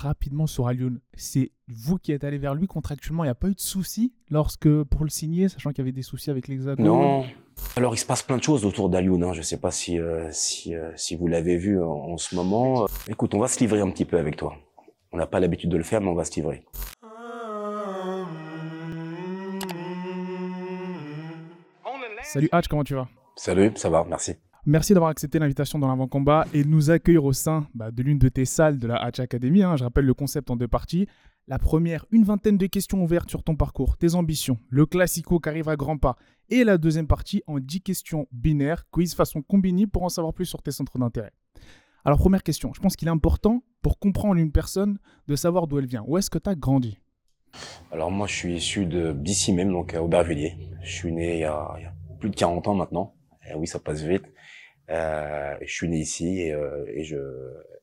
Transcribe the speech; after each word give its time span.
rapidement 0.00 0.46
sur 0.46 0.66
Alioun. 0.66 1.00
C'est 1.14 1.52
vous 1.68 1.98
qui 1.98 2.12
êtes 2.12 2.24
allé 2.24 2.38
vers 2.38 2.54
lui 2.54 2.66
contractuellement. 2.66 3.24
Il 3.24 3.28
n'y 3.28 3.32
a 3.32 3.34
pas 3.34 3.48
eu 3.48 3.54
de 3.54 3.60
soucis 3.60 4.12
lorsque 4.30 4.68
pour 4.84 5.04
le 5.04 5.10
signer, 5.10 5.48
sachant 5.48 5.70
qu'il 5.70 5.78
y 5.78 5.82
avait 5.82 5.92
des 5.92 6.02
soucis 6.02 6.30
avec 6.30 6.48
l'Hexagone 6.48 6.84
Non. 6.84 7.24
Alors, 7.76 7.94
il 7.94 7.98
se 7.98 8.06
passe 8.06 8.22
plein 8.22 8.38
de 8.38 8.42
choses 8.42 8.64
autour 8.64 8.88
d'Alioun. 8.88 9.22
Hein. 9.22 9.32
Je 9.34 9.38
ne 9.38 9.44
sais 9.44 9.58
pas 9.58 9.70
si, 9.70 9.98
euh, 9.98 10.28
si, 10.32 10.74
euh, 10.74 10.90
si 10.96 11.16
vous 11.16 11.26
l'avez 11.26 11.56
vu 11.56 11.82
en, 11.82 11.90
en 11.90 12.16
ce 12.16 12.34
moment. 12.34 12.86
Écoute, 13.08 13.34
on 13.34 13.38
va 13.38 13.48
se 13.48 13.60
livrer 13.60 13.80
un 13.80 13.90
petit 13.90 14.04
peu 14.04 14.18
avec 14.18 14.36
toi. 14.36 14.56
On 15.12 15.18
n'a 15.18 15.26
pas 15.26 15.40
l'habitude 15.40 15.70
de 15.70 15.76
le 15.76 15.84
faire, 15.84 16.00
mais 16.00 16.08
on 16.08 16.14
va 16.14 16.24
se 16.24 16.34
livrer. 16.36 16.64
Salut 22.22 22.48
Hatch, 22.52 22.68
comment 22.68 22.84
tu 22.84 22.94
vas? 22.94 23.08
Salut, 23.34 23.72
ça 23.74 23.90
va, 23.90 24.06
merci. 24.08 24.36
Merci 24.66 24.92
d'avoir 24.92 25.10
accepté 25.10 25.38
l'invitation 25.38 25.78
dans 25.78 25.88
l'avant-combat 25.88 26.46
et 26.52 26.64
de 26.64 26.68
nous 26.68 26.90
accueillir 26.90 27.24
au 27.24 27.32
sein 27.32 27.66
bah, 27.74 27.90
de 27.90 28.02
l'une 28.02 28.18
de 28.18 28.28
tes 28.28 28.44
salles 28.44 28.78
de 28.78 28.86
la 28.86 28.96
Hatch 28.96 29.18
Academy. 29.18 29.62
hein. 29.62 29.76
Je 29.76 29.84
rappelle 29.84 30.04
le 30.04 30.12
concept 30.12 30.50
en 30.50 30.56
deux 30.56 30.68
parties. 30.68 31.06
La 31.48 31.58
première, 31.58 32.04
une 32.10 32.24
vingtaine 32.24 32.58
de 32.58 32.66
questions 32.66 33.02
ouvertes 33.02 33.30
sur 33.30 33.42
ton 33.42 33.56
parcours, 33.56 33.96
tes 33.96 34.14
ambitions, 34.14 34.58
le 34.68 34.86
classico 34.86 35.40
qui 35.40 35.48
arrive 35.48 35.68
à 35.68 35.76
grands 35.76 35.96
pas. 35.96 36.16
Et 36.50 36.62
la 36.64 36.76
deuxième 36.76 37.06
partie 37.06 37.42
en 37.46 37.58
10 37.58 37.80
questions 37.80 38.28
binaires, 38.32 38.84
quiz 38.90 39.14
façon 39.14 39.40
combini 39.42 39.86
pour 39.86 40.02
en 40.02 40.10
savoir 40.10 40.34
plus 40.34 40.44
sur 40.44 40.62
tes 40.62 40.70
centres 40.70 40.98
d'intérêt. 40.98 41.32
Alors 42.04 42.18
première 42.18 42.42
question, 42.42 42.72
je 42.74 42.80
pense 42.80 42.96
qu'il 42.96 43.08
est 43.08 43.10
important 43.10 43.62
pour 43.82 43.98
comprendre 43.98 44.36
une 44.36 44.52
personne 44.52 44.98
de 45.26 45.36
savoir 45.36 45.66
d'où 45.66 45.78
elle 45.78 45.86
vient. 45.86 46.04
Où 46.06 46.18
est-ce 46.18 46.30
que 46.30 46.38
tu 46.38 46.50
as 46.50 46.54
grandi? 46.54 46.98
Alors, 47.90 48.10
moi, 48.12 48.28
je 48.28 48.34
suis 48.34 48.54
issu 48.54 48.86
d'ici 48.86 49.52
même, 49.52 49.72
donc 49.72 49.94
à 49.94 50.02
Aubervilliers. 50.02 50.56
Je 50.82 50.92
suis 50.92 51.12
né 51.12 51.38
il 51.38 51.40
y 51.40 51.44
a 51.44 51.92
plus 52.20 52.30
de 52.30 52.36
40 52.36 52.68
ans 52.68 52.74
maintenant. 52.74 53.14
Et 53.50 53.54
oui, 53.54 53.66
ça 53.66 53.78
passe 53.78 54.02
vite. 54.02 54.24
Euh, 54.88 55.54
je 55.60 55.72
suis 55.72 55.88
né 55.88 55.98
ici 55.98 56.40
et, 56.40 56.52
euh, 56.52 56.84
et, 56.88 57.04
je, 57.04 57.18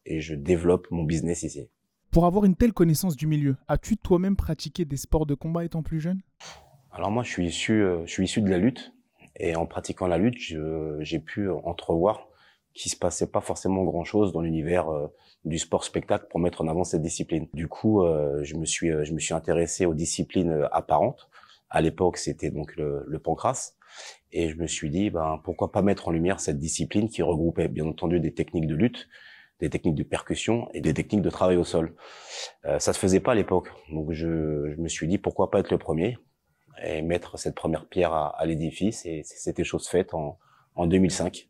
et 0.05 0.19
je 0.19 0.35
développe 0.35 0.87
mon 0.91 1.03
business 1.03 1.43
ici. 1.43 1.69
Pour 2.11 2.25
avoir 2.25 2.45
une 2.45 2.55
telle 2.55 2.73
connaissance 2.73 3.15
du 3.15 3.27
milieu, 3.27 3.55
as-tu 3.67 3.97
toi-même 3.97 4.35
pratiqué 4.35 4.85
des 4.85 4.97
sports 4.97 5.25
de 5.25 5.35
combat 5.35 5.63
étant 5.65 5.83
plus 5.83 5.99
jeune? 5.99 6.21
Alors 6.91 7.11
moi, 7.11 7.23
je 7.23 7.29
suis 7.29 7.45
issu, 7.45 7.83
euh, 7.83 8.05
je 8.05 8.11
suis 8.11 8.23
issu 8.23 8.41
de 8.41 8.49
la 8.49 8.57
lutte, 8.57 8.93
et 9.35 9.55
en 9.55 9.65
pratiquant 9.65 10.07
la 10.07 10.17
lutte, 10.17 10.39
j'ai 10.99 11.19
pu 11.19 11.49
entrevoir 11.49 12.27
qu'il 12.73 12.91
se 12.91 12.97
passait 12.97 13.27
pas 13.27 13.41
forcément 13.41 13.83
grand-chose 13.83 14.31
dans 14.31 14.41
l'univers 14.41 14.89
euh, 14.89 15.07
du 15.45 15.57
sport 15.57 15.83
spectacle 15.83 16.27
pour 16.29 16.39
mettre 16.39 16.61
en 16.61 16.67
avant 16.67 16.83
cette 16.83 17.01
discipline. 17.01 17.47
Du 17.53 17.67
coup, 17.67 18.03
euh, 18.03 18.43
je 18.43 18.55
me 18.55 18.65
suis, 18.65 18.91
euh, 18.91 19.03
je 19.03 19.13
me 19.13 19.19
suis 19.19 19.33
intéressé 19.33 19.85
aux 19.85 19.95
disciplines 19.95 20.51
euh, 20.51 20.67
apparentes. 20.71 21.29
À 21.69 21.81
l'époque, 21.81 22.17
c'était 22.17 22.51
donc 22.51 22.75
le, 22.75 23.03
le 23.07 23.19
pancras, 23.19 23.73
et 24.31 24.49
je 24.49 24.55
me 24.57 24.67
suis 24.67 24.89
dit, 24.89 25.09
ben 25.09 25.39
pourquoi 25.43 25.71
pas 25.71 25.81
mettre 25.81 26.07
en 26.07 26.11
lumière 26.11 26.39
cette 26.39 26.59
discipline 26.59 27.09
qui 27.09 27.21
regroupait 27.21 27.67
bien 27.67 27.85
entendu 27.85 28.19
des 28.19 28.33
techniques 28.33 28.67
de 28.67 28.75
lutte, 28.75 29.07
des 29.59 29.69
techniques 29.69 29.95
de 29.95 30.03
percussion 30.03 30.69
et 30.73 30.81
des 30.81 30.93
techniques 30.93 31.21
de 31.21 31.29
travail 31.29 31.57
au 31.57 31.63
sol. 31.63 31.95
Euh, 32.65 32.79
ça 32.79 32.93
se 32.93 32.99
faisait 32.99 33.19
pas 33.19 33.31
à 33.31 33.35
l'époque, 33.35 33.69
donc 33.91 34.11
je, 34.11 34.75
me 34.77 34.87
suis 34.87 35.07
dit 35.07 35.17
pourquoi 35.17 35.49
pas 35.49 35.59
être 35.59 35.71
le 35.71 35.77
premier 35.77 36.17
et 36.83 37.01
mettre 37.01 37.39
cette 37.39 37.55
première 37.55 37.87
pierre 37.87 38.13
à, 38.13 38.45
l'édifice. 38.45 39.05
Et 39.05 39.21
c'était 39.23 39.63
chose 39.63 39.87
faite 39.87 40.13
en, 40.13 40.37
en 40.75 40.85
2005. 40.85 41.49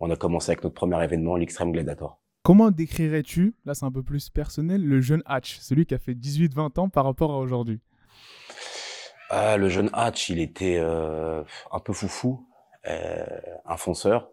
On 0.00 0.10
a 0.10 0.16
commencé 0.16 0.50
avec 0.50 0.64
notre 0.64 0.74
premier 0.74 1.02
événement, 1.04 1.36
l'Extreme 1.36 1.72
Gladiator. 1.72 2.22
Comment 2.42 2.70
décrirais-tu, 2.70 3.54
là 3.64 3.74
c'est 3.74 3.84
un 3.84 3.92
peu 3.92 4.02
plus 4.02 4.30
personnel, 4.30 4.82
le 4.82 5.00
jeune 5.00 5.22
Hatch, 5.26 5.58
celui 5.60 5.86
qui 5.86 5.94
a 5.94 5.98
fait 5.98 6.14
18-20 6.14 6.80
ans 6.80 6.88
par 6.88 7.04
rapport 7.04 7.32
à 7.32 7.38
aujourd'hui? 7.38 7.80
Ah, 9.34 9.56
le 9.56 9.70
jeune 9.70 9.88
Hatch, 9.94 10.28
il 10.28 10.40
était 10.40 10.76
euh, 10.78 11.42
un 11.70 11.80
peu 11.80 11.94
foufou, 11.94 12.46
euh, 12.86 13.24
un 13.64 13.78
fonceur, 13.78 14.28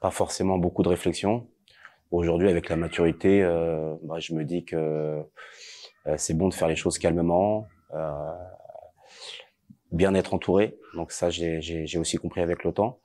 pas 0.00 0.10
forcément 0.10 0.56
beaucoup 0.56 0.82
de 0.82 0.88
réflexion. 0.88 1.46
Aujourd'hui, 2.10 2.48
avec 2.48 2.70
la 2.70 2.76
maturité, 2.76 3.42
euh, 3.42 3.94
bah, 4.04 4.18
je 4.18 4.32
me 4.32 4.44
dis 4.44 4.64
que 4.64 5.22
euh, 6.06 6.14
c'est 6.16 6.32
bon 6.32 6.48
de 6.48 6.54
faire 6.54 6.66
les 6.66 6.76
choses 6.76 6.98
calmement, 6.98 7.66
euh, 7.92 8.32
bien 9.92 10.14
être 10.14 10.32
entouré. 10.32 10.78
Donc 10.94 11.12
ça, 11.12 11.28
j'ai 11.28 11.98
aussi 11.98 12.16
compris 12.16 12.40
avec 12.40 12.64
le 12.64 12.72
temps. 12.72 13.00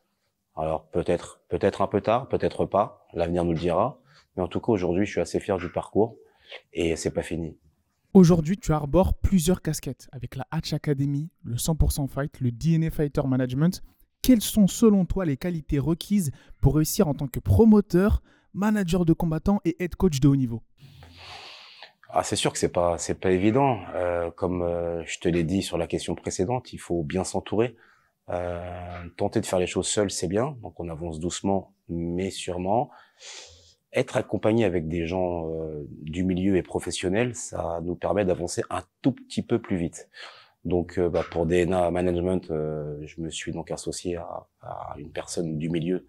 Alors 0.55 0.85
peut-être 0.91 1.41
peut-être 1.49 1.81
un 1.81 1.87
peu 1.87 1.99
tard, 1.99 2.29
peut-être 2.29 2.65
pas. 2.65 3.05
L'avenir 3.11 3.43
nous 3.43 3.51
le 3.51 3.59
dira. 3.59 3.99
Mais 4.37 4.43
en 4.43 4.47
tout 4.47 4.61
cas, 4.61 4.71
aujourd'hui, 4.71 5.05
je 5.05 5.11
suis 5.11 5.21
assez 5.21 5.41
fier 5.41 5.57
du 5.57 5.69
parcours 5.73 6.15
et 6.71 6.95
c'est 6.95 7.13
pas 7.13 7.21
fini. 7.21 7.57
Aujourd'hui, 8.13 8.57
tu 8.57 8.73
arbores 8.73 9.13
plusieurs 9.13 9.61
casquettes 9.61 10.09
avec 10.11 10.35
la 10.35 10.45
Hatch 10.51 10.73
Academy, 10.73 11.29
le 11.45 11.55
100% 11.55 12.09
Fight, 12.09 12.41
le 12.41 12.51
DNA 12.51 12.91
Fighter 12.91 13.21
Management. 13.25 13.81
Quelles 14.21 14.41
sont 14.41 14.67
selon 14.67 15.05
toi 15.05 15.23
les 15.23 15.37
qualités 15.37 15.79
requises 15.79 16.31
pour 16.59 16.75
réussir 16.75 17.07
en 17.07 17.13
tant 17.13 17.27
que 17.27 17.39
promoteur, 17.39 18.21
manager 18.53 19.05
de 19.05 19.13
combattants 19.13 19.61
et 19.63 19.81
head 19.81 19.95
coach 19.95 20.19
de 20.19 20.27
haut 20.27 20.35
niveau? 20.35 20.61
Ah, 22.09 22.23
c'est 22.23 22.35
sûr 22.35 22.51
que 22.51 22.59
c'est 22.59 22.67
pas 22.67 22.97
pas 23.21 23.31
évident. 23.31 23.79
Euh, 23.95 24.29
comme 24.31 24.61
euh, 24.61 25.01
je 25.05 25.19
te 25.19 25.29
l'ai 25.29 25.45
dit 25.45 25.61
sur 25.61 25.77
la 25.77 25.87
question 25.87 26.13
précédente, 26.13 26.73
il 26.73 26.79
faut 26.79 27.03
bien 27.03 27.23
s'entourer. 27.23 27.77
Euh, 28.27 29.05
tenter 29.15 29.39
de 29.39 29.45
faire 29.45 29.59
les 29.59 29.67
choses 29.67 29.87
seul, 29.87 30.11
c'est 30.11 30.27
bien. 30.27 30.57
Donc 30.61 30.81
on 30.81 30.89
avance 30.89 31.21
doucement, 31.21 31.73
mais 31.87 32.29
sûrement. 32.29 32.89
Être 33.93 34.17
accompagné 34.17 34.63
avec 34.65 34.87
des 34.87 35.05
gens 35.05 35.49
euh, 35.53 35.85
du 36.01 36.23
milieu 36.23 36.55
et 36.55 36.63
professionnels, 36.63 37.35
ça 37.35 37.81
nous 37.83 37.95
permet 37.95 38.23
d'avancer 38.25 38.63
un 38.69 38.83
tout 39.01 39.11
petit 39.11 39.41
peu 39.41 39.59
plus 39.59 39.75
vite. 39.75 40.09
Donc 40.63 40.99
euh, 40.99 41.09
bah, 41.09 41.23
pour 41.29 41.45
DNA 41.45 41.89
Management, 41.91 42.51
euh, 42.51 42.97
je 43.05 43.19
me 43.21 43.29
suis 43.29 43.51
donc 43.51 43.71
associé 43.71 44.17
à, 44.17 44.47
à 44.61 44.95
une 44.97 45.11
personne 45.11 45.57
du 45.57 45.69
milieu 45.69 46.07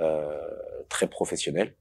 euh, 0.00 0.40
très 0.88 1.06
professionnelle. 1.06 1.74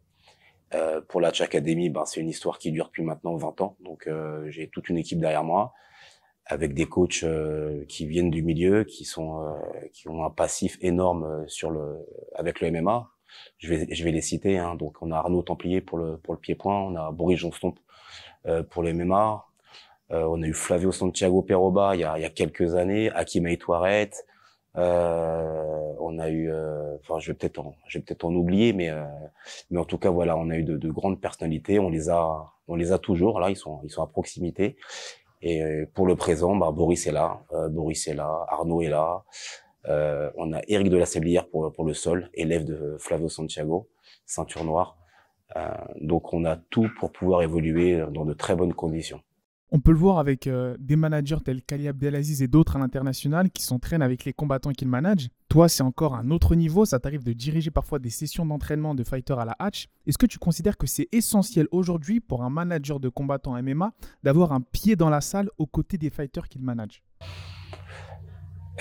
Euh, 0.74 1.02
pour 1.02 1.20
la 1.20 1.30
Hatch 1.30 1.42
Academy, 1.42 1.90
ben, 1.90 2.06
c'est 2.06 2.22
une 2.22 2.30
histoire 2.30 2.58
qui 2.60 2.72
dure 2.72 2.88
depuis 2.88 3.04
maintenant 3.04 3.36
20 3.36 3.62
ans. 3.62 3.76
Donc, 3.82 4.10
j'ai 4.48 4.70
toute 4.70 4.88
une 4.90 4.98
équipe 4.98 5.20
derrière 5.20 5.44
moi, 5.44 5.74
avec 6.46 6.74
des 6.74 6.86
coachs 6.86 7.26
qui 7.90 8.06
viennent 8.06 8.30
du 8.30 8.42
milieu, 8.42 8.86
qui 8.86 9.04
sont, 9.04 9.54
qui 9.92 10.08
ont 10.08 10.24
un 10.24 10.30
passif 10.30 10.78
énorme 10.82 11.46
sur 11.48 11.72
le, 11.72 12.06
avec 12.36 12.62
le 12.62 12.72
MMA. 12.72 13.11
Je 13.58 13.74
vais, 13.74 14.12
les 14.12 14.22
citer. 14.22 14.58
Hein. 14.58 14.76
Donc, 14.76 15.02
on 15.02 15.12
a 15.12 15.18
Arnaud 15.18 15.44
Templier 15.44 15.82
pour 15.82 15.98
le, 15.98 16.20
pied-point, 16.42 16.80
on 16.80 16.96
a 16.96 17.12
Boris 17.12 17.40
Johnston 17.40 17.74
euh, 18.48 18.64
pour 18.64 18.84
le 18.84 18.94
MMA. 18.94 19.46
Euh, 20.12 20.24
on 20.24 20.42
a 20.42 20.48
eu 20.48 20.54
Flavio 20.54 20.92
Santiago 20.92 21.42
Peroba 21.42 21.96
il 21.96 22.02
y 22.02 22.04
a, 22.04 22.18
il 22.18 22.22
y 22.22 22.26
a 22.26 22.30
quelques 22.30 22.76
années, 22.76 23.12
Hakim 23.12 23.48
Aitouaret. 23.48 24.12
Euh, 24.78 25.94
on 26.00 26.18
a 26.18 26.30
eu, 26.30 26.52
enfin, 27.02 27.20
je 27.20 27.32
vais 27.32 27.38
peut-être 27.38 27.60
en, 27.60 27.76
je 27.88 28.00
oublier, 28.24 28.74
mais 28.74 28.92
en 29.76 29.86
tout 29.86 29.98
cas, 29.98 30.10
voilà, 30.10 30.38
on 30.38 30.50
a 30.50 30.56
eu 30.56 30.64
de, 30.64 30.78
de 30.78 30.90
grandes 30.90 31.22
personnalités. 31.22 31.80
On 31.80 31.90
les 31.90 32.10
a, 32.10 32.52
on 32.68 32.76
les 32.76 32.92
a 32.92 32.98
toujours. 32.98 33.40
Là, 33.40 33.50
ils 33.50 33.56
sont, 33.56 33.82
à 33.98 34.08
proximité. 34.08 34.78
Et 35.44 35.86
pour 35.94 36.06
le 36.06 36.16
présent, 36.16 36.56
bah, 36.56 36.72
Boris 36.72 37.08
est 37.08 37.12
là, 37.12 37.42
Boris 37.70 38.08
est 38.08 38.14
là, 38.14 38.46
Arnaud 38.50 38.82
est 38.82 38.90
là. 38.90 39.24
Euh, 39.88 40.30
on 40.36 40.54
a 40.54 40.62
Eric 40.68 40.90
de 40.90 40.98
la 40.98 41.06
Sablière 41.06 41.48
pour 41.48 41.86
le 41.86 41.94
sol, 41.94 42.30
élève 42.34 42.66
de 42.66 42.96
Flavio 43.00 43.30
Santiago, 43.30 43.90
ceinture 44.26 44.64
noire. 44.64 44.98
Euh, 45.56 45.70
donc, 46.00 46.34
on 46.34 46.46
a 46.46 46.56
tout 46.56 46.90
pour 47.00 47.12
pouvoir 47.12 47.42
évoluer 47.42 48.04
dans 48.12 48.26
de 48.26 48.34
très 48.34 48.56
bonnes 48.56 48.74
conditions. 48.74 49.22
On 49.74 49.80
peut 49.80 49.92
le 49.92 49.98
voir 49.98 50.20
avec 50.20 50.48
euh, 50.48 50.76
des 50.80 50.98
managers 50.98 51.38
tels 51.46 51.62
qu'Ali 51.62 51.88
Abdelaziz 51.88 52.42
et 52.44 52.48
d'autres 52.50 52.76
à 52.76 52.80
l'international 52.80 53.50
qui 53.50 53.64
s'entraînent 53.64 54.02
avec 54.02 54.26
les 54.26 54.34
combattants 54.34 54.74
qu'ils 54.74 54.90
managent. 54.90 55.30
Toi, 55.48 55.70
c'est 55.70 55.82
encore 55.82 56.14
un 56.16 56.30
autre 56.30 56.56
niveau. 56.56 56.84
Ça 56.84 57.00
t'arrive 57.00 57.24
de 57.24 57.32
diriger 57.32 57.72
parfois 57.72 57.98
des 57.98 58.10
sessions 58.10 58.46
d'entraînement 58.46 58.96
de 58.96 59.04
fighters 59.06 59.40
à 59.40 59.46
la 59.46 59.56
hatch. 59.60 59.88
Est-ce 60.06 60.18
que 60.18 60.26
tu 60.26 60.40
considères 60.40 60.78
que 60.78 60.88
c'est 60.88 61.08
essentiel 61.14 61.68
aujourd'hui 61.72 62.20
pour 62.20 62.44
un 62.44 62.50
manager 62.50 63.00
de 63.00 63.08
combattants 63.08 63.62
MMA 63.64 63.94
d'avoir 64.24 64.52
un 64.52 64.60
pied 64.60 64.98
dans 64.98 65.10
la 65.10 65.22
salle 65.22 65.50
aux 65.58 65.68
côtés 65.68 65.98
des 65.98 66.10
fighters 66.10 66.50
qu'il 66.50 66.64
manage 66.64 67.02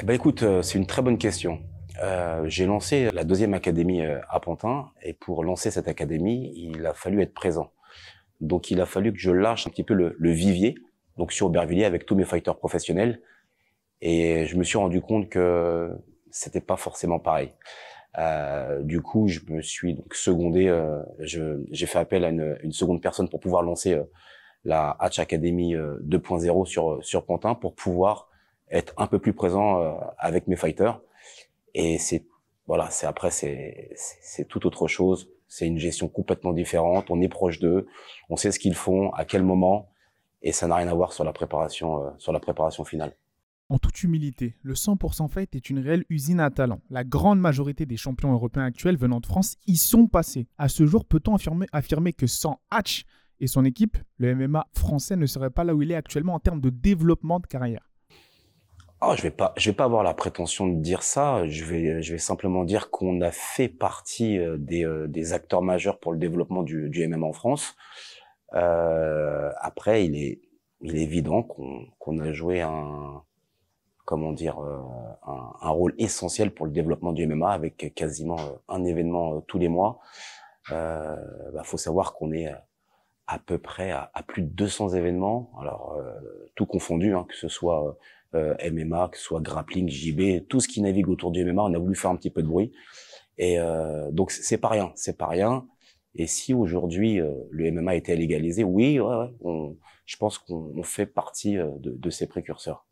Eh 0.01 0.07
ben 0.07 0.15
écoute, 0.15 0.43
euh, 0.43 0.63
c'est 0.63 0.79
une 0.79 0.87
très 0.87 1.03
bonne 1.03 1.19
question. 1.19 1.61
Euh, 2.03 2.45
j'ai 2.49 2.65
lancé 2.65 3.11
la 3.13 3.25
deuxième 3.25 3.53
académie 3.53 4.01
euh, 4.03 4.19
à 4.31 4.41
Pantin 4.41 4.91
et 5.03 5.13
pour 5.13 5.45
lancer 5.45 5.71
cette 5.71 5.89
académie, 5.89 6.53
il 6.57 6.87
a 6.87 6.95
fallu 6.95 7.21
être 7.21 7.35
présent. 7.35 7.73
Donc 8.41 8.71
il 8.71 8.81
a 8.81 8.87
fallu 8.87 9.13
que 9.13 9.19
je 9.19 9.31
lâche 9.31 9.67
un 9.67 9.71
petit 9.71 9.85
peu 9.85 9.93
le, 9.93 10.17
le 10.19 10.31
vivier, 10.31 10.75
donc 11.19 11.33
sur 11.33 11.47
Aubervilliers 11.49 11.85
avec 11.85 12.07
tous 12.07 12.15
mes 12.15 12.25
fighters 12.25 12.57
professionnels. 12.57 13.21
Et 14.01 14.47
je 14.47 14.57
me 14.57 14.65
suis 14.65 14.79
rendu 14.79 15.03
compte 15.03 15.29
que 15.29 15.91
c'était 16.31 16.63
pas 16.63 16.77
forcément 16.77 17.19
pareil. 17.19 17.53
Euh, 18.19 18.83
du 18.83 19.03
coup, 19.03 19.29
je 19.29 19.41
me 19.51 19.61
suis 19.61 19.95
donc 19.95 20.15
secondé. 20.15 20.69
euh, 20.69 21.03
J'ai 21.19 21.87
fait 21.87 21.99
appel 21.99 22.25
à 22.25 22.31
une, 22.31 22.57
une 22.63 22.73
seconde 22.73 23.03
personne 23.03 23.29
pour 23.29 23.41
pouvoir 23.41 23.63
lancer 23.63 23.93
euh, 23.93 24.05
la 24.65 24.97
Hatch 24.99 25.19
Academy 25.19 25.75
euh, 25.75 25.99
2.0 26.07 26.65
sur 26.65 27.05
sur 27.05 27.27
Pantin 27.27 27.55
pour 27.55 27.75
pouvoir 27.75 28.30
être 28.71 28.95
un 28.97 29.07
peu 29.07 29.19
plus 29.19 29.33
présent 29.33 29.81
euh, 29.81 29.93
avec 30.19 30.47
mes 30.47 30.57
fighters. 30.57 31.01
Et 31.75 31.99
c'est 31.99 32.25
voilà, 32.67 32.91
c'est 32.91 33.07
après 33.07 33.31
c'est 33.31 33.91
c'est 33.95 34.47
tout 34.47 34.67
autre 34.67 34.87
chose. 34.87 35.29
C'est 35.49 35.67
une 35.67 35.79
gestion 35.79 36.09
complètement 36.09 36.53
différente. 36.53 37.11
On 37.11 37.21
est 37.21 37.29
proche 37.29 37.59
d'eux, 37.59 37.87
on 38.29 38.37
sait 38.37 38.53
ce 38.53 38.61
qu'ils 38.61 38.77
font, 38.77 39.11
à 39.13 39.25
quel 39.25 39.43
moment, 39.43 39.91
et 40.43 40.53
ça 40.53 40.69
n'a 40.69 40.77
rien 40.77 40.87
à 40.87 40.95
voir 40.95 41.13
sur 41.13 41.25
la 41.25 41.33
préparation 41.33 42.05
euh, 42.05 42.11
sur 42.19 42.33
la 42.33 42.41
préparation 42.41 42.85
finale. 42.85 43.17
En 43.69 43.79
toute 43.79 44.03
humilité, 44.03 44.57
le 44.63 44.75
100% 44.75 45.29
Fight 45.29 45.55
est 45.55 45.71
une 45.71 45.79
réelle 45.79 46.05
usine 46.09 46.41
à 46.41 46.51
talent. 46.51 46.81
La 46.91 47.05
grande 47.05 47.39
majorité 47.39 47.87
des 47.87 47.97
champions 47.97 48.33
européens 48.33 48.65
actuels 48.65 48.97
venant 48.97 49.21
de 49.21 49.27
France 49.27 49.57
y 49.69 49.77
sont 49.77 50.09
passés. 50.09 50.49
À 50.59 50.69
ce 50.69 50.87
jour, 50.87 51.05
peut-on 51.05 51.37
affirmer, 51.37 51.67
affirmer 51.71 52.13
que 52.13 52.27
sans 52.27 52.61
Hatch 52.71 53.05
et 53.39 53.47
son 53.47 53.65
équipe, 53.65 53.97
le 54.17 54.35
MMA 54.35 54.67
français 54.75 55.15
ne 55.15 55.27
serait 55.27 55.51
pas 55.51 55.63
là 55.63 55.77
où 55.77 55.83
il 55.83 55.93
est 55.93 55.97
actuellement 55.97 56.35
en 56.35 56.41
termes 56.41 56.61
de 56.61 56.71
développement 56.71 57.39
de 57.39 57.47
carrière? 57.47 57.90
Oh, 59.03 59.15
je 59.17 59.23
vais 59.23 59.31
pas, 59.31 59.55
je 59.57 59.71
vais 59.71 59.77
pas 59.77 59.85
avoir 59.85 60.03
la 60.03 60.13
prétention 60.13 60.67
de 60.69 60.75
dire 60.77 61.03
ça. 61.03 61.47
Je 61.47 61.65
vais, 61.65 62.03
je 62.03 62.13
vais 62.13 62.19
simplement 62.19 62.65
dire 62.65 62.91
qu'on 62.91 63.23
a 63.23 63.31
fait 63.31 63.69
partie 63.69 64.39
euh, 64.39 64.57
des, 64.59 64.85
euh, 64.85 65.09
des, 65.09 65.33
acteurs 65.33 65.63
majeurs 65.63 65.99
pour 65.99 66.13
le 66.13 66.19
développement 66.19 66.63
du, 66.63 66.91
du 66.91 67.07
MMA 67.09 67.27
en 67.27 67.33
France. 67.33 67.77
Euh, 68.55 69.51
après, 69.61 70.05
il 70.05 70.17
est, 70.17 70.41
il 70.83 70.97
est 70.97 71.03
évident 71.03 71.43
qu'on 71.43 71.87
qu'on 71.99 72.19
a 72.19 72.33
joué 72.33 72.61
un, 72.61 73.23
comment 74.05 74.33
dire, 74.33 74.59
euh, 74.61 74.79
un, 75.27 75.53
un, 75.63 75.71
rôle 75.71 75.95
essentiel 75.99 76.53
pour 76.53 76.67
le 76.67 76.73
développement 76.73 77.13
du 77.13 77.27
MMA 77.27 77.51
avec 77.51 77.95
quasiment 77.95 78.37
un 78.69 78.85
événement 78.85 79.41
tous 79.43 79.59
les 79.59 79.69
mois. 79.69 80.01
Euh, 80.73 81.17
bah, 81.55 81.63
faut 81.65 81.79
savoir 81.79 82.15
qu'on 82.15 82.33
est 82.33 82.53
à 83.27 83.39
peu 83.39 83.59
près 83.59 83.93
à, 83.93 84.11
plus 84.27 84.43
de 84.43 84.49
200 84.49 84.91
événements, 84.91 85.53
alors 85.61 85.97
tout 86.57 86.67
confondu, 86.67 87.15
hein, 87.15 87.25
que 87.29 87.37
ce 87.37 87.49
soit 87.49 87.97
euh, 88.35 88.55
MMA, 88.71 89.09
que 89.09 89.19
ce 89.19 89.25
soit 89.25 89.41
grappling, 89.41 89.89
JB, 89.89 90.47
tout 90.49 90.61
ce 90.61 90.69
qui 90.69 90.81
navigue 90.81 91.09
autour 91.09 91.31
du 91.31 91.45
MMA, 91.45 91.63
on 91.63 91.75
a 91.75 91.79
voulu 91.79 91.97
faire 91.97 92.11
un 92.11 92.17
petit 92.17 92.31
peu 92.31 92.43
de 92.43 92.49
bruit. 92.49 92.73
Et 93.39 93.59
euh, 93.59 94.11
donc 94.13 94.31
c'est 94.31 94.59
pas 94.59 94.69
rien, 94.69 94.93
c'est 94.95 95.17
pas 95.17 95.27
rien. 95.27 95.67
Et 96.15 96.27
si 96.27 96.55
aujourd'hui 96.55 97.21
euh, 97.21 97.33
le 97.51 97.71
MMA 97.71 97.97
était 97.97 98.17
légalisé, 98.17 98.65
oui, 98.65 98.99
je 100.07 100.17
pense 100.17 100.39
qu'on 100.39 100.83
fait 100.83 101.07
partie 101.07 101.55
de, 101.57 101.97
de 101.97 102.11
ces 102.11 102.27
précurseurs. 102.27 102.87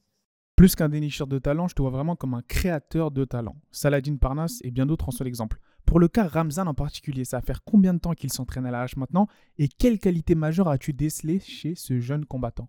Plus 0.57 0.75
qu'un 0.75 0.89
dénicheur 0.89 1.29
de 1.29 1.39
talent, 1.39 1.69
je 1.69 1.75
te 1.77 1.83
vois 1.83 1.93
vraiment 1.93 2.17
comme 2.17 2.35
un 2.35 2.43
créateur 2.43 3.13
de 3.13 3.25
talent. 3.25 3.55
Saladin 3.71 4.17
Parnas 4.17 4.59
et 4.65 4.73
bien 4.73 4.87
d'autres 4.87 5.09
en 5.09 5.13
sont 5.13 5.23
l'exemple. 5.23 5.61
Pour 5.87 6.01
le 6.01 6.09
cas 6.09 6.27
Ramzan 6.27 6.67
en 6.67 6.75
particulier, 6.75 7.25
ça 7.25 7.39
va 7.39 7.43
faire 7.43 7.63
combien 7.65 7.95
de 7.95 8.01
temps 8.01 8.13
qu'il 8.13 8.33
s'entraîne 8.33 8.67
à 8.67 8.73
la 8.73 8.83
hache 8.83 8.97
maintenant? 8.97 9.29
Et 9.57 9.69
quelle 9.69 10.01
qualité 10.01 10.35
majeure 10.35 10.69
as-tu 10.69 10.93
décelé 10.93 11.39
chez 11.39 11.77
ce 11.77 12.01
jeune 12.01 12.25
combattant? 12.25 12.69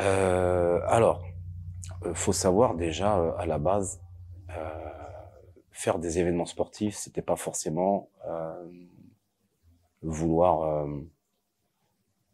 Euh, 0.00 0.80
alors, 0.86 1.24
euh, 2.04 2.14
faut 2.14 2.32
savoir 2.32 2.74
déjà 2.74 3.18
euh, 3.18 3.32
à 3.38 3.46
la 3.46 3.58
base, 3.58 4.00
euh, 4.56 4.90
faire 5.72 5.98
des 5.98 6.18
événements 6.18 6.46
sportifs, 6.46 6.94
c'était 6.96 7.22
pas 7.22 7.36
forcément 7.36 8.10
euh, 8.26 8.68
vouloir 10.02 10.86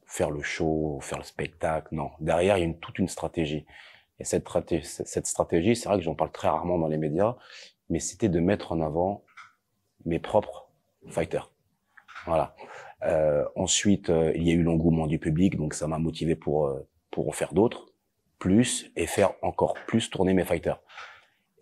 faire 0.06 0.30
le 0.30 0.42
show, 0.42 0.98
faire 1.00 1.18
le 1.18 1.24
spectacle. 1.24 1.94
Non, 1.94 2.10
derrière 2.20 2.58
il 2.58 2.60
y 2.60 2.62
a 2.62 2.66
une, 2.66 2.78
toute 2.78 2.98
une 2.98 3.08
stratégie. 3.08 3.66
Et 4.20 4.24
cette, 4.24 4.46
stratégie, 5.26 5.74
c'est 5.74 5.88
vrai 5.88 5.98
que 5.98 6.04
j'en 6.04 6.14
parle 6.14 6.30
très 6.30 6.48
rarement 6.48 6.78
dans 6.78 6.86
les 6.86 6.98
médias, 6.98 7.36
mais 7.90 7.98
c'était 7.98 8.28
de 8.28 8.38
mettre 8.38 8.72
en 8.72 8.80
avant 8.80 9.24
mes 10.04 10.20
propres 10.20 10.70
fighters. 11.08 11.50
Voilà. 12.26 12.54
Euh, 13.02 13.44
ensuite, 13.56 14.12
il 14.34 14.46
y 14.46 14.50
a 14.52 14.54
eu 14.54 14.62
l'engouement 14.62 15.06
du 15.06 15.18
public, 15.18 15.56
donc 15.56 15.74
ça 15.74 15.88
m'a 15.88 15.98
motivé 15.98 16.36
pour 16.36 16.70
pour 17.14 17.28
en 17.28 17.32
faire 17.32 17.54
d'autres, 17.54 17.86
plus, 18.40 18.90
et 18.96 19.06
faire 19.06 19.34
encore 19.40 19.74
plus 19.86 20.10
tourner 20.10 20.34
mes 20.34 20.44
fighters. 20.44 20.82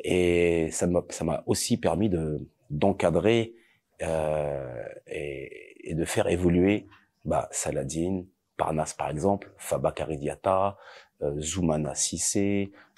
Et 0.03 0.71
ça 0.71 0.87
m'a, 0.87 1.43
aussi 1.45 1.77
permis 1.77 2.09
de, 2.09 2.49
d'encadrer 2.71 3.55
euh, 4.01 4.83
et, 5.07 5.91
et, 5.91 5.95
de 5.95 6.05
faire 6.07 6.29
évoluer 6.29 6.87
bah, 7.27 7.49
Saladin, 7.51 8.25
Parnas 8.57 8.95
par 8.97 9.11
exemple, 9.11 9.53
Faba 9.59 9.93
Karidiata, 9.93 10.79
euh, 11.21 11.39
Zoumana 11.39 11.93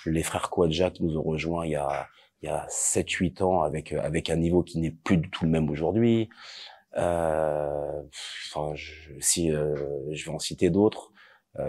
les 0.06 0.22
frères 0.22 0.48
Kouadja 0.48 0.90
qui 0.92 1.02
nous 1.02 1.18
ont 1.18 1.22
rejoints 1.22 1.66
il 1.66 1.72
y 1.72 1.76
a, 1.76 2.06
il 2.40 2.46
y 2.46 2.52
a 2.52 2.66
7-8 2.68 3.42
ans 3.42 3.62
avec, 3.62 3.92
avec 3.92 4.30
un 4.30 4.36
niveau 4.36 4.62
qui 4.62 4.78
n'est 4.78 4.92
plus 4.92 5.16
du 5.16 5.28
tout 5.28 5.44
le 5.44 5.50
même 5.50 5.68
aujourd'hui. 5.70 6.28
Euh, 6.96 8.02
enfin, 8.54 8.74
je, 8.76 9.10
si 9.18 9.50
euh, 9.50 9.74
je 10.12 10.24
vais 10.24 10.30
en 10.30 10.38
citer 10.38 10.70
d'autres, 10.70 11.12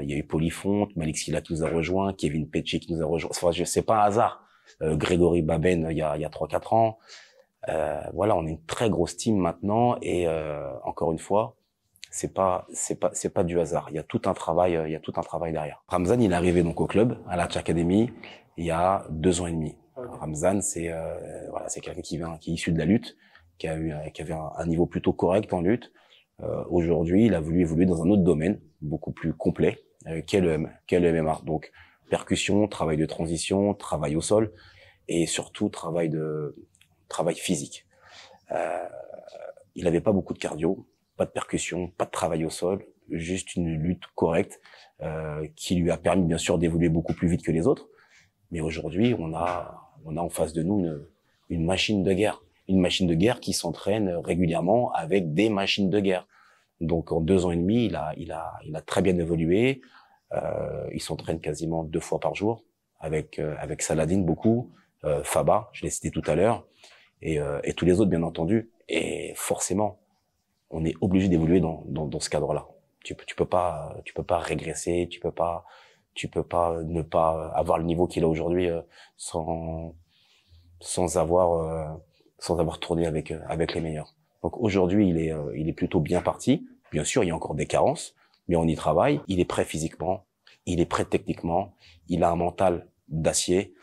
il 0.01 0.09
y 0.09 0.13
a 0.13 0.17
eu 0.17 0.23
Polyfonte, 0.23 0.95
Malik 0.95 1.17
Silla 1.17 1.41
qui 1.41 1.53
nous 1.53 1.63
a 1.63 1.69
rejoint, 1.69 2.13
Kevin 2.13 2.49
Petche 2.49 2.79
qui 2.79 2.93
nous 2.93 3.01
a 3.01 3.05
rejoint. 3.05 3.29
Enfin, 3.31 3.51
je 3.51 3.63
sais 3.63 3.83
pas 3.83 4.03
un 4.03 4.07
hasard. 4.07 4.45
Euh, 4.81 4.95
Grégory 4.95 5.41
Baben 5.41 5.87
il 5.91 5.97
y 5.97 6.01
a, 6.01 6.15
il 6.15 6.21
y 6.21 6.25
a 6.25 6.29
3-4 6.29 6.73
ans. 6.75 6.97
Euh, 7.69 8.01
voilà, 8.13 8.35
on 8.35 8.45
est 8.45 8.51
une 8.51 8.65
très 8.65 8.89
grosse 8.89 9.17
team 9.17 9.37
maintenant 9.37 9.97
et 10.01 10.27
euh, 10.27 10.71
encore 10.83 11.11
une 11.11 11.19
fois, 11.19 11.55
c'est 12.11 12.33
pas 12.33 12.67
c'est 12.71 12.99
pas 12.99 13.09
c'est 13.13 13.33
pas 13.33 13.43
du 13.43 13.59
hasard. 13.59 13.87
Il 13.89 13.95
y 13.95 13.99
a 13.99 14.03
tout 14.03 14.21
un 14.25 14.33
travail, 14.33 14.79
il 14.85 14.91
y 14.91 14.95
a 14.95 14.99
tout 14.99 15.13
un 15.17 15.21
travail 15.21 15.51
derrière. 15.51 15.83
Ramzan, 15.87 16.19
il 16.21 16.31
est 16.31 16.35
arrivé 16.35 16.63
donc 16.63 16.79
au 16.79 16.87
club 16.87 17.17
à 17.27 17.35
la 17.35 17.43
Academy 17.43 18.11
il 18.57 18.65
y 18.65 18.71
a 18.71 19.05
deux 19.09 19.41
ans 19.41 19.47
et 19.47 19.51
demi. 19.51 19.75
Ramzan, 19.95 20.61
c'est 20.61 20.91
euh, 20.91 21.49
voilà, 21.49 21.67
c'est 21.67 21.81
quelqu'un 21.81 22.01
qui 22.01 22.17
vient 22.17 22.37
qui 22.37 22.51
est 22.51 22.53
issu 22.53 22.71
de 22.71 22.77
la 22.77 22.85
lutte, 22.85 23.17
qui 23.57 23.67
a 23.67 23.77
eu 23.77 23.93
qui 24.13 24.21
avait 24.21 24.33
un, 24.33 24.51
un 24.55 24.65
niveau 24.65 24.85
plutôt 24.85 25.13
correct 25.13 25.51
en 25.51 25.61
lutte. 25.61 25.91
Euh, 26.41 26.63
Aujourd'hui, 26.69 27.25
il 27.25 27.33
a 27.33 27.39
voulu 27.39 27.61
évoluer 27.61 27.85
dans 27.85 28.03
un 28.03 28.09
autre 28.09 28.23
domaine, 28.23 28.59
beaucoup 28.81 29.11
plus 29.11 29.33
complet, 29.33 29.79
euh, 30.07 30.21
qu'est 30.25 30.41
le, 30.41 30.57
le 30.57 31.21
MMA. 31.21 31.41
Donc, 31.45 31.71
percussion, 32.09 32.67
travail 32.67 32.97
de 32.97 33.05
transition, 33.05 33.73
travail 33.73 34.15
au 34.15 34.21
sol, 34.21 34.53
et 35.07 35.25
surtout 35.25 35.69
travail 35.69 36.09
de 36.09 36.55
travail 37.07 37.35
physique. 37.35 37.85
Euh, 38.51 38.87
il 39.75 39.85
n'avait 39.85 40.01
pas 40.01 40.11
beaucoup 40.11 40.33
de 40.33 40.39
cardio, 40.39 40.87
pas 41.17 41.25
de 41.25 41.31
percussion, 41.31 41.87
pas 41.89 42.05
de 42.05 42.11
travail 42.11 42.45
au 42.45 42.49
sol, 42.49 42.85
juste 43.09 43.55
une 43.55 43.75
lutte 43.75 44.05
correcte 44.15 44.59
euh, 45.01 45.47
qui 45.55 45.75
lui 45.75 45.91
a 45.91 45.97
permis 45.97 46.23
bien 46.23 46.37
sûr 46.37 46.57
d'évoluer 46.57 46.89
beaucoup 46.89 47.13
plus 47.13 47.27
vite 47.27 47.43
que 47.43 47.51
les 47.51 47.67
autres. 47.67 47.89
Mais 48.51 48.61
aujourd'hui, 48.61 49.15
on 49.17 49.33
a 49.35 49.81
on 50.05 50.17
a 50.17 50.21
en 50.21 50.29
face 50.29 50.53
de 50.53 50.61
nous 50.61 50.79
une, 50.79 51.07
une 51.49 51.65
machine 51.65 52.03
de 52.03 52.13
guerre, 52.13 52.43
une 52.67 52.79
machine 52.79 53.07
de 53.07 53.13
guerre 53.13 53.39
qui 53.39 53.53
s'entraîne 53.53 54.09
régulièrement 54.09 54.91
avec 54.93 55.33
des 55.33 55.49
machines 55.49 55.89
de 55.89 55.99
guerre. 55.99 56.27
Donc 56.81 57.11
en 57.11 57.21
deux 57.21 57.45
ans 57.45 57.51
et 57.51 57.57
demi, 57.57 57.85
il 57.85 57.95
a, 57.95 58.13
il 58.17 58.31
a, 58.31 58.53
il 58.65 58.75
a 58.75 58.81
très 58.81 59.01
bien 59.01 59.17
évolué. 59.17 59.81
Euh, 60.33 60.87
il 60.91 61.01
s'entraîne 61.01 61.39
quasiment 61.39 61.83
deux 61.83 61.99
fois 61.99 62.19
par 62.19 62.33
jour 62.35 62.63
avec 62.99 63.39
euh, 63.39 63.55
avec 63.59 63.81
Saladin 63.81 64.19
beaucoup, 64.19 64.71
euh, 65.03 65.23
Faba, 65.23 65.69
je 65.71 65.83
l'ai 65.83 65.91
cité 65.91 66.09
tout 66.09 66.23
à 66.25 66.35
l'heure, 66.35 66.65
et, 67.21 67.39
euh, 67.39 67.59
et 67.63 67.73
tous 67.73 67.85
les 67.85 67.99
autres 67.99 68.09
bien 68.09 68.23
entendu. 68.23 68.71
Et 68.89 69.33
forcément, 69.35 69.99
on 70.71 70.83
est 70.83 70.95
obligé 71.01 71.27
d'évoluer 71.27 71.59
dans, 71.59 71.83
dans, 71.87 72.07
dans 72.07 72.19
ce 72.19 72.29
cadre-là. 72.29 72.67
Tu 73.03 73.15
tu 73.27 73.35
peux 73.35 73.45
pas 73.45 73.95
tu 74.03 74.13
peux 74.13 74.23
pas 74.23 74.39
régresser, 74.39 75.07
tu 75.09 75.19
peux 75.19 75.31
pas 75.31 75.65
tu 76.15 76.27
peux 76.27 76.43
pas 76.43 76.81
ne 76.83 77.03
pas 77.03 77.51
avoir 77.53 77.77
le 77.77 77.83
niveau 77.83 78.07
qu'il 78.07 78.23
a 78.23 78.27
aujourd'hui 78.27 78.69
euh, 78.69 78.81
sans 79.17 79.93
sans 80.79 81.17
avoir 81.17 81.53
euh, 81.53 81.97
sans 82.39 82.59
avoir 82.59 82.79
tourné 82.79 83.05
avec 83.05 83.33
avec 83.47 83.73
les 83.73 83.81
meilleurs. 83.81 84.15
Donc 84.45 84.59
aujourd'hui, 84.59 85.09
il 85.09 85.17
est, 85.17 85.33
euh, 85.33 85.57
il 85.57 85.67
est 85.67 85.73
plutôt 85.73 85.99
bien 85.99 86.21
parti. 86.21 86.67
Bien 86.91 87.03
sûr, 87.03 87.23
il 87.23 87.27
y 87.29 87.31
a 87.31 87.35
encore 87.35 87.55
des 87.55 87.65
carences, 87.65 88.13
mais 88.47 88.55
on 88.55 88.65
y 88.65 88.75
travaille. 88.75 89.19
Il 89.27 89.39
est 89.39 89.45
prêt 89.45 89.65
physiquement, 89.65 90.23
il 90.67 90.79
est 90.79 90.85
prêt 90.85 91.05
techniquement, 91.05 91.73
il 92.09 92.23
a 92.23 92.29
un 92.29 92.35
mental 92.35 92.87
d'acier. 93.07 93.73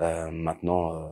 Euh, 0.00 0.32
maintenant, 0.32 0.92
euh, 0.92 1.08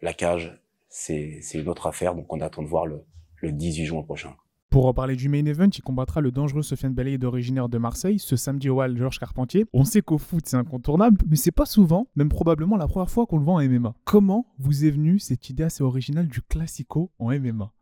la 0.00 0.14
cage, 0.14 0.58
c'est 0.88 1.42
une 1.52 1.68
autre 1.68 1.86
affaire, 1.86 2.14
donc 2.14 2.32
on 2.32 2.40
attend 2.40 2.62
de 2.62 2.68
voir 2.68 2.86
le, 2.86 3.04
le 3.36 3.52
18 3.52 3.84
juin 3.84 4.02
prochain. 4.02 4.34
Pour 4.70 4.84
reparler 4.84 5.16
du 5.16 5.28
main 5.28 5.44
event, 5.46 5.68
il 5.68 5.82
combattra 5.82 6.20
le 6.20 6.30
dangereux 6.30 6.62
Sofiane 6.62 6.92
Belaïd 6.92 7.24
originaire 7.24 7.68
de 7.68 7.78
Marseille 7.78 8.18
ce 8.18 8.36
samedi 8.36 8.68
au 8.68 8.80
Hall 8.82 8.96
Georges 8.96 9.18
Carpentier. 9.18 9.64
On 9.72 9.84
sait 9.84 10.02
qu'au 10.02 10.18
foot 10.18 10.42
c'est 10.44 10.56
incontournable, 10.56 11.18
mais 11.28 11.36
c'est 11.36 11.52
pas 11.52 11.66
souvent, 11.66 12.08
même 12.16 12.28
probablement 12.28 12.76
la 12.76 12.86
première 12.86 13.10
fois 13.10 13.26
qu'on 13.26 13.38
le 13.38 13.44
voit 13.44 13.54
en 13.54 13.62
MMA. 13.62 13.94
Comment 14.04 14.46
vous 14.58 14.84
est 14.84 14.90
venue 14.90 15.18
cette 15.18 15.48
idée 15.48 15.62
assez 15.62 15.82
originale 15.82 16.28
du 16.28 16.42
classico 16.42 17.10
en 17.18 17.30
MMA 17.30 17.72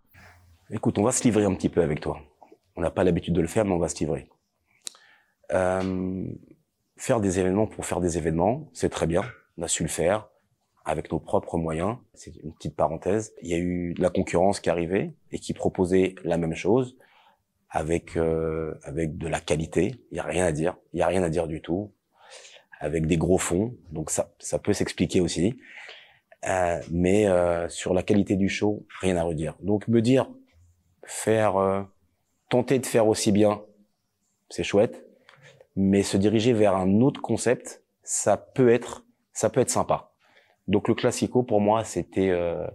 Écoute, 0.71 0.99
on 0.99 1.03
va 1.03 1.13
se 1.13 1.25
livrer 1.25 1.45
un 1.45 1.55
petit 1.55 1.69
peu 1.69 1.83
avec 1.83 2.01
toi. 2.01 2.21
On 2.77 2.81
n'a 2.81 2.91
pas 2.91 3.05
l'habitude 3.05 3.35
de 3.35 3.41
le 3.41 3.47
faire, 3.47 3.65
mais 3.65 3.73
on 3.73 3.79
va 3.79 3.89
se 3.89 3.99
livrer. 3.99 4.29
Euh, 5.53 6.27
faire 6.97 7.21
des 7.21 7.39
événements 7.39 7.67
pour 7.67 7.87
faire 7.87 8.01
des 8.01 8.19
événements, 8.19 8.69
c'est 8.73 8.89
très 8.89 9.07
bien. 9.07 9.23
On 9.59 9.63
a 9.63 9.69
su 9.69 9.83
le 9.83 9.89
faire 9.89 10.29
avec 10.85 11.11
nos 11.11 11.19
propres 11.19 11.57
moyens. 11.57 11.97
C'est 12.15 12.37
une 12.37 12.53
petite 12.53 12.77
parenthèse. 12.77 13.35
Il 13.43 13.49
y 13.49 13.55
a 13.55 13.59
eu 13.59 13.95
de 13.95 14.03
la 14.03 14.11
concurrence 14.11 14.61
qui 14.61 14.71
arrivait 14.71 15.15
et 15.33 15.39
qui 15.39 15.55
proposait 15.55 16.15
la 16.25 16.37
même 16.37 16.55
chose 16.55 16.97
avec 17.71 18.17
euh, 18.17 18.75
avec 18.83 19.19
de 19.19 19.29
la 19.29 19.41
qualité. 19.41 19.95
Il 20.11 20.17
y 20.17 20.21
a 20.21 20.25
rien 20.25 20.45
à 20.45 20.53
dire. 20.53 20.77
Il 20.93 21.01
y 21.01 21.03
a 21.03 21.07
rien 21.07 21.23
à 21.23 21.29
dire 21.29 21.47
du 21.47 21.61
tout. 21.61 21.93
Avec 22.81 23.07
des 23.07 23.17
gros 23.17 23.39
fonds, 23.39 23.75
donc 23.93 24.11
ça 24.11 24.35
ça 24.39 24.59
peut 24.59 24.75
s'expliquer 24.75 25.21
aussi. 25.21 25.59
Euh, 26.47 26.81
mais 26.91 27.27
euh, 27.27 27.69
sur 27.69 27.95
la 27.95 28.03
qualité 28.03 28.37
du 28.37 28.49
show, 28.49 28.87
rien 29.01 29.17
à 29.17 29.23
redire. 29.23 29.57
Donc 29.61 29.89
me 29.89 30.03
dire 30.03 30.29
faire 31.05 31.57
euh, 31.57 31.83
tenter 32.51 32.79
de 32.79 32.87
faire 32.87 33.07
aussi 33.07 33.33
bien, 33.33 33.63
c'est 34.51 34.65
chouette, 34.65 35.07
mais 35.77 36.03
se 36.03 36.17
diriger 36.17 36.53
vers 36.53 36.77
un 36.77 37.01
autre 37.01 37.23
concept, 37.23 37.83
ça 38.03 38.37
peut 38.37 38.69
être 38.71 39.07
ça 39.33 39.49
peut 39.49 39.61
être 39.61 39.71
sympa. 39.71 40.14
Donc 40.69 40.89
le 40.89 40.95
classico 40.95 41.43
pour 41.43 41.61
moi 41.61 41.85
c'était 41.85 42.31
euh, 42.31 42.67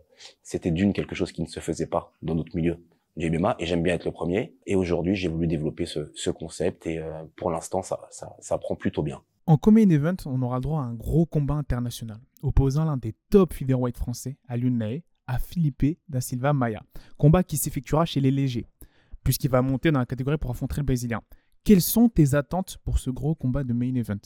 c'était 0.44 0.72
d'une 0.72 0.94
quelque 0.94 1.16
chose 1.16 1.32
qui 1.32 1.42
ne 1.42 1.48
se 1.48 1.60
faisait 1.60 1.88
pas 1.88 2.14
dans 2.22 2.36
notre 2.36 2.56
milieu 2.56 2.78
du 3.18 3.30
MMA 3.32 3.56
et 3.60 3.66
j'aime 3.66 3.84
bien 3.84 3.96
être 3.96 4.06
le 4.06 4.12
premier. 4.12 4.56
Et 4.66 4.76
aujourd'hui 4.76 5.16
j'ai 5.16 5.28
voulu 5.28 5.48
développer 5.48 5.86
ce, 5.86 6.12
ce 6.14 6.30
concept 6.30 6.86
et 6.88 7.00
euh, 7.00 7.24
pour 7.36 7.52
l'instant 7.52 7.82
ça, 7.82 8.58
prend 8.60 8.76
plutôt 8.76 9.04
bien. 9.04 9.22
En 9.48 9.58
Common 9.58 9.90
Event, 9.90 10.18
on 10.28 10.42
aura 10.44 10.60
droit 10.60 10.82
à 10.82 10.84
un 10.84 10.94
gros 10.94 11.26
combat 11.26 11.56
international, 11.56 12.20
opposant 12.44 12.86
l'un 12.86 12.98
des 12.98 13.16
top 13.32 13.52
featherweight 13.54 13.98
français, 13.98 14.38
à 14.48 14.58
Nae, 14.58 15.02
à 15.26 15.40
Felipe 15.40 15.98
da 16.08 16.22
Silva 16.22 16.54
Maya. 16.54 16.84
Combat 17.18 17.44
qui 17.44 17.58
s'effectuera 17.58 18.06
chez 18.06 18.20
les 18.20 18.30
légers. 18.32 18.68
puisqu'il 19.24 19.50
va 19.50 19.62
monter 19.62 19.92
dans 19.92 20.00
la 20.00 20.06
catégorie 20.06 20.38
pour 20.38 20.52
affronter 20.52 20.78
le 20.78 20.84
Brésilien. 20.84 21.22
Quelles 21.64 21.82
sont 21.82 22.10
tes 22.10 22.36
attentes 22.36 22.78
pour 22.84 23.00
ce 23.00 23.10
gros 23.10 23.36
combat 23.36 23.64
de 23.64 23.74
main 23.74 23.94
event? 23.96 24.20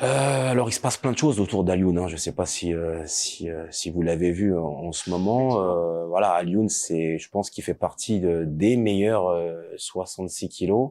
Euh, 0.00 0.50
alors, 0.50 0.68
il 0.68 0.72
se 0.72 0.80
passe 0.80 0.96
plein 0.96 1.10
de 1.10 1.18
choses 1.18 1.40
autour 1.40 1.64
d'Alioun. 1.64 1.98
Hein. 1.98 2.06
Je 2.06 2.14
ne 2.14 2.18
sais 2.18 2.32
pas 2.32 2.46
si 2.46 2.72
euh, 2.72 3.02
si, 3.06 3.50
euh, 3.50 3.66
si 3.70 3.90
vous 3.90 4.02
l'avez 4.02 4.30
vu 4.30 4.56
en, 4.56 4.92
ce 4.92 5.10
moment. 5.10 5.60
Euh, 5.60 6.06
voilà, 6.06 6.30
Alioun, 6.30 6.68
c'est, 6.68 7.18
je 7.18 7.28
pense 7.30 7.50
qu'il 7.50 7.64
fait 7.64 7.74
partie 7.74 8.20
de, 8.20 8.44
des 8.46 8.76
meilleurs 8.76 9.34
66 9.76 10.48
kilos 10.48 10.90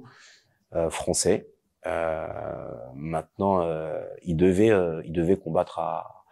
français. 0.89 1.47
maintenant, 2.95 3.65
il 4.23 4.35
devait 4.35 4.71
il 5.05 5.13
devait 5.13 5.37
combattre 5.37 5.79
à 5.79 6.25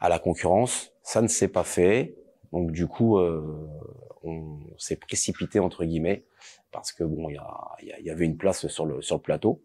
à 0.00 0.08
la 0.08 0.18
concurrence. 0.18 0.92
Ça 1.02 1.22
ne 1.22 1.28
s'est 1.28 1.48
pas 1.48 1.64
fait. 1.64 2.16
Donc 2.52 2.72
du 2.72 2.88
coup, 2.88 3.18
on 4.24 4.58
s'est 4.76 4.96
précipité 4.96 5.60
entre 5.60 5.84
guillemets 5.84 6.24
parce 6.72 6.92
que 6.92 7.04
bon, 7.04 7.28
il 7.28 7.34
y, 7.34 7.38
a, 7.38 8.00
y, 8.00 8.10
avait 8.10 8.24
une 8.24 8.36
place 8.36 8.66
sur 8.66 8.86
le 8.86 9.02
sur 9.02 9.16
le 9.16 9.22
plateau. 9.22 9.62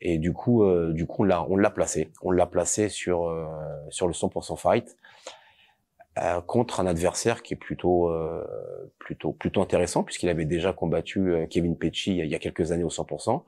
Et 0.00 0.18
du 0.18 0.32
coup, 0.32 0.64
euh, 0.64 0.92
du 0.92 1.06
coup, 1.06 1.22
on 1.22 1.26
l'a, 1.26 1.46
on 1.48 1.56
l'a 1.56 1.70
placé. 1.70 2.10
On 2.22 2.30
l'a 2.30 2.46
placé 2.46 2.88
sur 2.88 3.28
euh, 3.28 3.46
sur 3.90 4.06
le 4.06 4.12
100% 4.12 4.56
fight 4.56 4.96
euh, 6.18 6.40
contre 6.40 6.80
un 6.80 6.86
adversaire 6.86 7.42
qui 7.42 7.54
est 7.54 7.58
plutôt 7.58 8.10
plutôt 8.98 9.32
plutôt 9.32 9.62
intéressant 9.62 10.02
puisqu'il 10.02 10.28
avait 10.28 10.44
déjà 10.44 10.72
combattu 10.72 11.46
Kevin 11.50 11.76
Pecci 11.76 12.16
il 12.16 12.26
y 12.26 12.34
a 12.34 12.38
quelques 12.38 12.72
années 12.72 12.84
au 12.84 12.88
100%. 12.88 13.44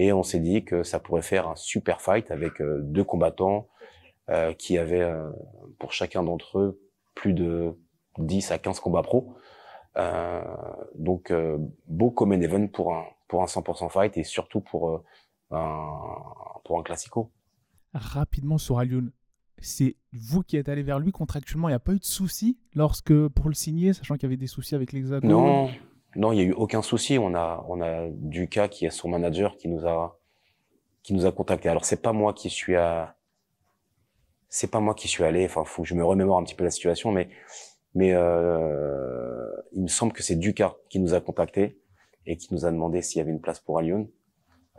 Et 0.00 0.12
on 0.12 0.22
s'est 0.22 0.38
dit 0.38 0.64
que 0.64 0.84
ça 0.84 1.00
pourrait 1.00 1.22
faire 1.22 1.48
un 1.48 1.56
super 1.56 2.00
fight 2.00 2.30
avec 2.30 2.62
deux 2.62 3.04
combattants 3.04 3.68
qui 4.58 4.78
avaient 4.78 5.10
pour 5.78 5.92
chacun 5.92 6.22
d'entre 6.22 6.58
eux 6.60 6.80
plus 7.14 7.32
de 7.32 7.74
10 8.18 8.52
à 8.52 8.58
15 8.58 8.78
combats 8.78 9.02
pro. 9.02 9.34
donc 10.94 11.32
beau 11.86 12.10
common 12.10 12.40
event 12.40 12.68
pour 12.68 12.94
un 12.94 13.04
pour 13.26 13.42
un 13.42 13.46
100% 13.46 13.90
fight 13.90 14.16
et 14.16 14.22
surtout 14.22 14.60
pour 14.60 15.02
pour 15.48 16.78
un 16.78 16.82
classico. 16.82 17.30
Rapidement 17.94 18.58
sur 18.58 18.78
Alioun, 18.78 19.12
c'est 19.60 19.96
vous 20.12 20.42
qui 20.42 20.56
êtes 20.56 20.68
allé 20.68 20.82
vers 20.82 20.98
lui 20.98 21.12
contractuellement. 21.12 21.68
Il 21.68 21.72
n'y 21.72 21.76
a 21.76 21.80
pas 21.80 21.92
eu 21.92 21.98
de 21.98 22.04
souci 22.04 22.58
lorsque 22.74 23.28
pour 23.28 23.48
le 23.48 23.54
signer, 23.54 23.92
sachant 23.92 24.14
qu'il 24.14 24.24
y 24.24 24.26
avait 24.26 24.36
des 24.36 24.46
soucis 24.46 24.74
avec 24.74 24.92
l'Hexagone 24.92 25.28
Non, 25.28 25.70
non, 26.16 26.32
il 26.32 26.36
n'y 26.36 26.42
a 26.42 26.44
eu 26.44 26.52
aucun 26.52 26.82
souci. 26.82 27.18
On 27.18 27.34
a, 27.34 27.64
on 27.68 27.80
a 27.80 28.08
Duca 28.10 28.68
qui 28.68 28.86
est 28.86 28.90
son 28.90 29.08
manager 29.08 29.56
qui 29.56 29.68
nous 29.68 29.86
a, 29.86 30.20
qui 31.02 31.14
nous 31.14 31.26
a 31.26 31.32
contacté. 31.32 31.68
Alors 31.68 31.84
c'est 31.84 32.02
pas 32.02 32.12
moi 32.12 32.32
qui 32.34 32.50
suis 32.50 32.76
à, 32.76 33.16
c'est 34.48 34.70
pas 34.70 34.80
moi 34.80 34.94
qui 34.94 35.08
suis 35.08 35.24
allé. 35.24 35.44
Enfin, 35.44 35.64
faut 35.64 35.82
que 35.82 35.88
je 35.88 35.94
me 35.94 36.04
remémore 36.04 36.38
un 36.38 36.44
petit 36.44 36.54
peu 36.54 36.64
la 36.64 36.70
situation, 36.70 37.12
mais, 37.12 37.28
mais 37.94 38.12
euh, 38.12 39.50
il 39.72 39.82
me 39.82 39.88
semble 39.88 40.12
que 40.12 40.22
c'est 40.22 40.36
Duca 40.36 40.76
qui 40.88 41.00
nous 41.00 41.14
a 41.14 41.20
contacté 41.20 41.80
et 42.26 42.36
qui 42.36 42.52
nous 42.52 42.66
a 42.66 42.70
demandé 42.70 43.02
s'il 43.02 43.18
y 43.18 43.22
avait 43.22 43.30
une 43.30 43.40
place 43.40 43.60
pour 43.60 43.78
Alioun. 43.78 44.08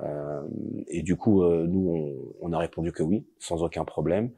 Euh, 0.01 0.41
et 0.88 1.01
du 1.01 1.15
coup, 1.15 1.44
euh, 1.44 1.65
nous, 1.68 2.34
on, 2.41 2.50
on, 2.50 2.53
a 2.53 2.58
répondu 2.58 2.91
que 2.91 3.03
oui, 3.03 3.25
sans 3.39 3.63
aucun 3.63 3.86
problème. 3.86 4.32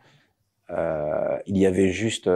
Euh, 0.70 1.38
il 1.46 1.58
y 1.58 1.65
avait 1.65 1.89
juste 1.89 2.30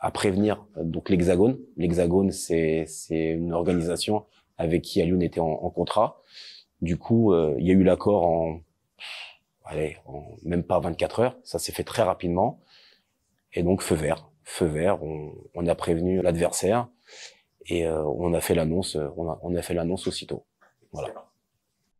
à 0.00 0.10
prévenir 0.10 0.64
donc 0.76 1.10
l'Hexagone. 1.10 1.58
L'Hexagone, 1.76 2.30
c'est 2.30 2.86
une 3.10 3.52
organisation 3.52 4.24
avec 4.56 4.82
qui 4.82 5.00
Alioun 5.02 5.22
était 5.22 5.40
en, 5.40 5.50
en 5.50 5.70
contrat. 5.70 6.22
Du 6.80 6.96
coup, 6.96 7.34
il 7.34 7.66
y 7.66 7.70
a 7.70 7.74
eu 7.74 7.82
l'accord 7.82 8.24
en 8.24 8.60
allez, 9.68 9.98
en 10.06 10.24
même 10.42 10.64
pas 10.64 10.80
24 10.80 11.20
heures. 11.20 11.36
Ça 11.44 11.58
s'est 11.58 11.72
fait 11.72 11.84
très 11.84 12.02
rapidement. 12.02 12.60
Et 13.52 13.62
donc 13.62 13.82
feu 13.82 13.94
vert, 13.94 14.30
feu 14.44 14.66
vert. 14.66 15.02
On, 15.02 15.32
on 15.54 15.66
a 15.66 15.74
prévenu 15.74 16.20
l'adversaire 16.22 16.88
et 17.66 17.86
euh, 17.86 18.02
on 18.04 18.32
a 18.34 18.40
fait 18.40 18.54
l'annonce. 18.54 18.96
On 19.16 19.28
a, 19.28 19.38
on 19.42 19.54
a 19.54 19.62
fait 19.62 19.74
l'annonce 19.74 20.06
aussitôt. 20.06 20.44
Voilà. 20.92 21.28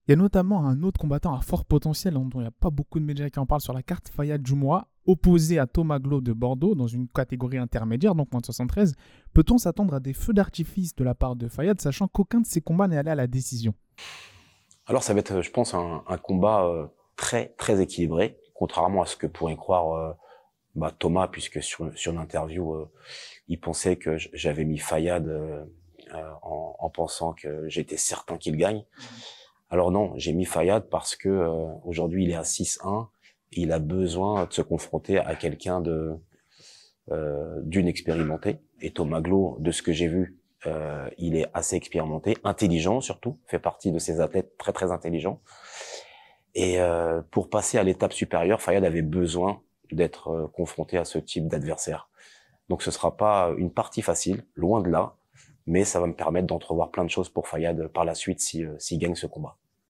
Il 0.09 0.13
y 0.13 0.15
a 0.15 0.17
notamment 0.17 0.67
un 0.67 0.83
autre 0.83 0.99
combattant 0.99 1.35
à 1.35 1.43
fort 1.43 1.67
potentiel 1.67 2.15
dont 2.15 2.31
il 2.37 2.41
n'y 2.41 2.47
a 2.47 2.51
pas 2.51 2.71
beaucoup 2.71 2.99
de 2.99 3.05
médias 3.05 3.29
qui 3.29 3.39
en 3.39 3.45
parlent 3.45 3.61
sur 3.61 3.75
la 3.75 3.83
carte, 3.83 4.09
Fayad 4.09 4.47
Joumoua, 4.47 4.89
opposé 5.05 5.59
à 5.59 5.67
Thomas 5.67 5.99
Glo 5.99 6.23
de 6.23 6.33
Bordeaux 6.33 6.75
dans 6.75 6.87
une 6.87 7.09
catégorie 7.09 7.59
intermédiaire, 7.59 8.15
donc 8.15 8.33
moins 8.33 8.41
de 8.41 8.47
73. 8.47 8.95
Peut-on 9.35 9.59
s'attendre 9.59 9.93
à 9.93 10.01
des 10.01 10.15
feux 10.15 10.33
d'artifice 10.33 10.95
de 10.95 11.05
la 11.05 11.15
part 11.15 11.37
de 11.37 11.47
Fayad, 11.47 11.79
sachant 11.79 12.09
qu'aucun 12.09 12.41
de 12.41 12.47
ces 12.47 12.63
combats 12.63 12.89
n'est 12.89 12.97
allé 12.97 13.11
à 13.11 13.15
la 13.15 13.27
décision? 13.27 13.75
Alors 14.87 15.03
ça 15.03 15.13
va 15.13 15.21
être, 15.21 15.43
je 15.43 15.51
pense, 15.51 15.75
un, 15.75 16.03
combat 16.23 16.65
euh, 16.65 16.87
très 17.17 17.49
très 17.59 17.83
équilibré, 17.83 18.39
contrairement 18.55 19.03
à 19.03 19.07
ce 19.07 19.17
que 19.17 19.27
pourrait 19.27 19.57
croire 19.57 19.93
euh, 19.93 20.13
bah, 20.75 20.91
Thomas, 20.99 21.29
puisque 21.29 21.63
sur, 21.63 21.91
sur 21.99 22.15
l'interview, 22.15 22.73
euh, 22.73 22.91
il 23.49 23.61
pensait 23.61 23.97
que 23.97 24.17
j'avais 24.17 24.65
mis 24.65 24.79
Fayad 24.79 25.29
en, 26.43 26.77
en, 26.79 26.91
pensant 26.91 27.33
que 27.33 27.69
j'étais 27.69 27.97
certain 27.97 28.37
qu'il 28.37 28.57
gagne. 28.57 28.85
Alors 29.71 29.91
non, 29.91 30.13
j'ai 30.17 30.33
mis 30.33 30.45
Fayad 30.45 30.89
parce 30.89 31.15
que 31.15 31.29
euh, 31.29 31.51
aujourd'hui 31.85 32.25
il 32.25 32.31
est 32.31 32.37
à 32.37 32.43
6-1 32.43 33.09
et 33.53 33.63
il 33.63 33.73
a 33.73 33.79
besoin 33.79 34.47
de 34.47 34.53
se 34.53 34.63
confronter 34.63 35.19
à 35.19 35.35
quelqu'un 35.35 35.81
de 35.81 36.15
euh, 37.11 37.61
d'une 37.63 37.89
expérimentée. 37.89 38.59
Et 38.81 38.93
Thomas 38.93 39.21
Glo, 39.21 39.57
de 39.61 39.71
ce 39.71 39.83
que 39.83 39.93
j'ai 39.93 40.09
vu, 40.09 40.39
euh, 40.67 41.09
il 41.19 41.37
est 41.37 41.47
assez 41.55 41.77
expérimenté, 41.77 42.37
intelligent 42.45 43.01
surtout, 43.01 43.39
fait 43.47 43.59
partie 43.59 43.93
de 43.93 43.99
ces 43.99 44.21
athlètes 44.21 44.57
très 44.57 44.73
très 44.73 44.91
intelligents. 44.91 45.41
Et 46.55 46.79
pour 47.31 47.51
passer 47.51 47.79
à 47.79 47.85
l'étape 47.85 48.13
supérieure, 48.13 48.61
Fayad 48.61 48.83
avait 48.83 49.03
besoin 49.03 49.63
d'être 49.93 50.51
confronté 50.55 50.99
à 50.99 51.05
ce 51.05 51.19
type 51.19 51.47
d'adversaire. 51.47 52.09
Donc 52.69 52.83
ce 52.83 52.91
sera 52.91 53.17
pas 53.17 53.53
une 53.59 53.71
partie 53.71 54.03
facile, 54.03 54.45
loin 54.57 54.81
de 54.81 54.89
là, 54.89 55.18
mais 55.69 55.85
ça 55.85 56.01
va 56.01 56.07
me 56.07 56.15
permettre 56.15 56.47
d'entrevoir 56.47 56.91
plein 56.91 57.05
de 57.05 57.11
choses 57.11 57.29
pour 57.29 57.47
Fayad 57.47 57.89
par 57.89 58.05
la 58.05 58.15
suite 58.15 58.41
s'il 58.41 58.61
si, 58.61 58.65
euh, 58.65 58.79
s'il 58.79 58.99
gagne 58.99 59.15
ce 59.15 59.27
combat. 59.27 59.57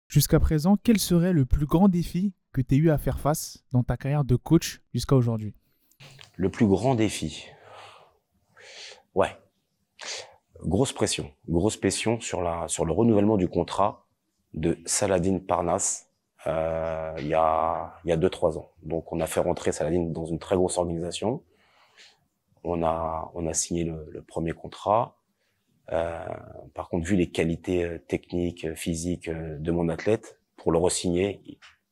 Jusqu'à 0.08 0.40
présent, 0.40 0.76
quel 0.82 0.98
serait 0.98 1.32
le 1.32 1.46
plus 1.46 1.64
grand 1.64 1.88
défi 1.88 2.34
que 2.52 2.60
tu 2.60 2.74
aies 2.74 2.78
eu 2.78 2.90
à 2.90 2.98
faire 2.98 3.20
face 3.20 3.64
dans 3.70 3.84
ta 3.84 3.96
carrière 3.96 4.24
de 4.24 4.34
coach 4.34 4.82
jusqu'à 4.92 5.14
aujourd'hui? 5.14 5.54
Le 6.36 6.50
plus 6.50 6.66
grand 6.66 6.96
défi 6.96 7.46
Ouais. 9.14 9.36
Grosse 10.64 10.92
pression. 10.92 11.30
Grosse 11.48 11.76
pression 11.76 12.18
sur, 12.20 12.42
la, 12.42 12.66
sur 12.66 12.84
le 12.84 12.92
renouvellement 12.92 13.36
du 13.36 13.48
contrat 13.48 14.06
de 14.52 14.76
Saladin 14.84 15.38
Parnas 15.38 16.08
euh, 16.46 17.14
il 17.18 17.28
y 17.28 17.34
a 17.34 17.94
il 18.04 18.08
y 18.08 18.12
a 18.12 18.16
ans. 18.16 18.70
Donc 18.82 19.12
on 19.12 19.20
a 19.20 19.26
fait 19.26 19.40
rentrer 19.40 19.72
Saladin 19.72 20.06
dans 20.06 20.24
une 20.24 20.38
très 20.38 20.56
grosse 20.56 20.78
organisation. 20.78 21.44
On 22.64 22.82
a 22.82 23.30
on 23.34 23.46
a 23.46 23.52
signé 23.52 23.84
le, 23.84 24.06
le 24.10 24.22
premier 24.22 24.52
contrat. 24.52 25.19
Euh, 25.92 26.24
par 26.74 26.88
contre, 26.88 27.06
vu 27.06 27.16
les 27.16 27.30
qualités 27.30 27.84
euh, 27.84 27.98
techniques, 27.98 28.64
euh, 28.64 28.74
physiques 28.74 29.28
de 29.30 29.70
mon 29.72 29.88
athlète, 29.88 30.38
pour 30.56 30.72
le 30.72 30.78
resigner, 30.78 31.40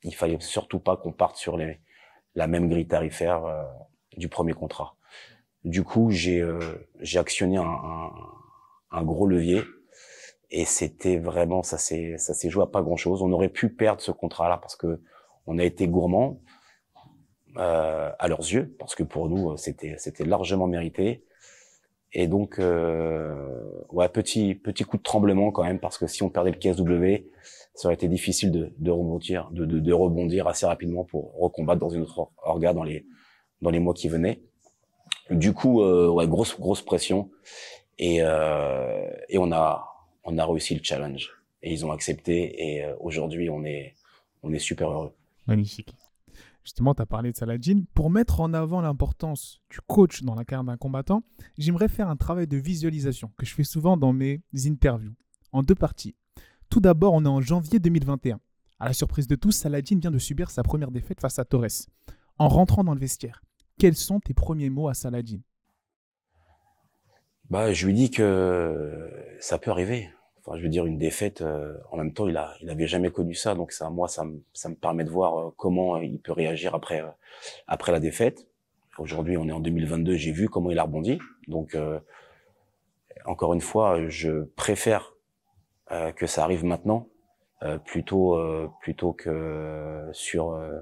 il, 0.03 0.15
fallait 0.15 0.37
surtout 0.41 0.79
pas 0.79 0.97
qu'on 0.97 1.13
parte 1.13 1.37
sur 1.37 1.57
les, 1.57 1.81
la 2.35 2.47
même 2.47 2.69
grille 2.69 2.87
tarifaire 2.87 3.43
du 4.17 4.29
premier 4.29 4.53
contrat. 4.53 4.95
Du 5.65 5.83
coup, 5.85 6.11
j'ai 6.11 6.47
j'ai 7.01 7.19
actionné 7.19 7.57
un, 7.57 7.63
un, 7.63 8.11
un, 8.91 9.03
gros 9.03 9.27
levier 9.27 9.63
et 10.51 10.67
c'était 10.67 11.17
vraiment 11.17 11.63
ça 11.63 11.79
s'est 11.79 12.19
ça 12.19 12.35
s'est 12.35 12.51
joué 12.51 12.63
à 12.63 12.67
pas 12.67 12.83
grand 12.83 12.97
chose. 12.97 13.23
On 13.23 13.33
aurait 13.33 13.49
pu 13.49 13.71
perdre 13.71 14.03
ce 14.03 14.11
contrat-là 14.13 14.59
parce 14.59 14.77
que 14.77 15.01
on 15.47 15.59
a 15.59 15.65
été 15.65 15.89
gourmand 15.89 16.41
euh, 17.57 18.13
à 18.19 18.29
leurs 18.29 18.41
yeux 18.41 18.77
parce 18.79 18.95
que 18.95 19.03
pour 19.03 19.29
nous 19.29 19.57
c'était 19.57 19.97
c'était 19.99 20.25
largement 20.25 20.67
mérité. 20.67 21.25
Et 22.13 22.27
donc, 22.27 22.59
euh, 22.59 23.35
ouais, 23.91 24.09
petit 24.09 24.55
petit 24.55 24.85
coup 24.85 24.97
de 24.97 25.03
tremblement 25.03 25.51
quand 25.51 25.65
même 25.65 25.79
parce 25.79 25.99
que 25.99 26.07
si 26.07 26.23
on 26.23 26.31
perdait 26.31 26.51
le 26.51 26.57
KSW, 26.57 27.29
ça 27.75 27.89
aurait 27.89 27.95
été 27.95 28.09
difficile 28.09 28.51
de, 28.51 28.73
de 28.79 28.91
rebondir, 28.91 29.51
de, 29.53 29.65
de, 29.65 29.93
rebondir 29.93 30.49
assez 30.49 30.67
rapidement 30.67 31.05
pour 31.05 31.37
recombattre 31.39 31.81
dans 31.81 31.91
une 31.91 32.03
autre 32.03 32.31
orga 32.43 32.73
dans 32.73 32.83
les 32.83 33.07
dans 33.61 33.71
les 33.71 33.79
mois 33.79 33.95
qui 33.95 34.09
venaient. 34.09 34.41
Du 35.31 35.53
coup, 35.53 35.83
euh, 35.83 36.09
ouais, 36.09 36.27
grosse 36.27 36.59
grosse 36.59 36.83
pression 36.83 37.31
et 37.99 38.19
euh, 38.23 39.11
et 39.29 39.39
on 39.39 39.53
a 39.53 39.87
on 40.25 40.39
a 40.39 40.47
réussi 40.47 40.75
le 40.75 40.81
challenge 40.83 41.31
et 41.63 41.73
ils 41.73 41.85
ont 41.85 41.93
accepté 41.93 42.77
et 42.77 42.85
euh, 42.85 42.95
aujourd'hui 43.01 43.51
on 43.51 43.65
est 43.65 43.95
on 44.43 44.53
est 44.53 44.59
super 44.59 44.91
heureux. 44.91 45.13
Magnifique. 45.47 45.95
Justement, 46.69 46.95
tu 46.95 47.01
as 47.01 47.07
parlé 47.07 47.33
de 47.33 47.37
Saladin. 47.39 47.85
Pour 47.95 48.11
mettre 48.11 48.43
en 48.43 48.53
avant 48.53 48.83
l'importance 48.83 49.63
du 49.71 49.79
coach 49.87 50.23
dans 50.23 50.35
la 50.35 50.45
carrière 50.45 50.65
d'un 50.65 50.77
combattant, 50.77 51.23
j'aimerais 51.57 51.89
faire 51.89 52.11
un 52.11 52.17
travail 52.17 52.47
de 52.47 52.59
visualisation 52.59 53.33
que 53.39 53.47
je 53.47 53.55
fais 53.55 53.65
souvent 53.65 53.97
dans 53.97 54.13
mes 54.13 54.43
interviews, 54.67 55.15
en 55.53 55.63
deux 55.63 55.75
parties. 55.75 56.15
Tout 56.69 56.81
d'abord, 56.81 57.15
on 57.15 57.25
est 57.25 57.29
en 57.29 57.41
janvier 57.41 57.79
2021. 57.79 58.39
À 58.81 58.85
la 58.85 58.93
surprise 58.93 59.27
de 59.27 59.35
tous, 59.35 59.53
Saladin 59.53 59.99
vient 59.99 60.11
de 60.11 60.19
subir 60.19 60.51
sa 60.51 60.63
première 60.63 60.91
défaite 60.91 61.23
face 61.23 61.39
à 61.39 61.47
Torres. 61.47 61.89
En 62.37 62.49
rentrant 62.49 62.85
dans 62.85 62.93
le 62.93 63.01
vestiaire, 63.01 63.43
quels 63.79 63.97
sont 63.97 64.21
tes 64.21 64.35
premiers 64.35 64.69
mots 64.69 64.89
à 64.89 64.95
Saladin? 64.95 65.41
Bah, 67.49 67.73
Je 67.73 67.87
lui 67.87 67.95
dis 67.95 68.11
que 68.11 69.11
ça 69.41 69.59
peut 69.59 69.71
arriver 69.71 70.11
je 70.57 70.63
veux 70.63 70.69
dire, 70.69 70.87
une 70.87 70.99
défaite, 70.99 71.43
euh, 71.43 71.77
en 71.91 71.97
même 71.97 72.13
temps, 72.13 72.29
il 72.29 72.37
a, 72.37 72.55
il 72.61 72.71
avait 72.71 72.87
jamais 72.87 73.11
connu 73.11 73.35
ça, 73.35 73.55
donc 73.55 73.73
ça, 73.73 73.91
moi, 73.91 74.09
ça 74.09 74.25
me, 74.25 74.43
ça 74.53 74.69
me 74.69 74.75
permet 74.75 75.05
de 75.05 75.11
voir 75.11 75.39
euh, 75.39 75.55
comment 75.57 75.97
il 75.99 76.21
peut 76.21 76.33
réagir 76.33 76.75
après, 76.75 77.01
euh, 77.03 77.09
après 77.67 77.93
la 77.93 78.01
défaite. 78.01 78.49
Aujourd'hui, 78.99 79.37
on 79.37 79.49
est 79.49 79.53
en 79.53 79.61
2022, 79.61 80.17
j'ai 80.17 80.33
vu 80.33 80.49
comment 80.49 80.71
il 80.71 80.79
a 80.79 80.83
rebondi, 80.83 81.19
donc 81.47 81.77
encore 83.25 83.55
une 83.55 83.61
fois, 83.61 84.09
je 84.09 84.45
préfère 84.57 85.15
euh, 85.93 86.13
que 86.13 86.27
ça 86.27 86.45
arrive 86.45 86.65
maintenant 86.65 87.09
euh, 87.63 87.79
plutôt 87.79 88.37
euh, 88.37 88.69
plutôt 88.81 89.13
que 89.13 90.09
sur 90.13 90.53
euh, 90.53 90.81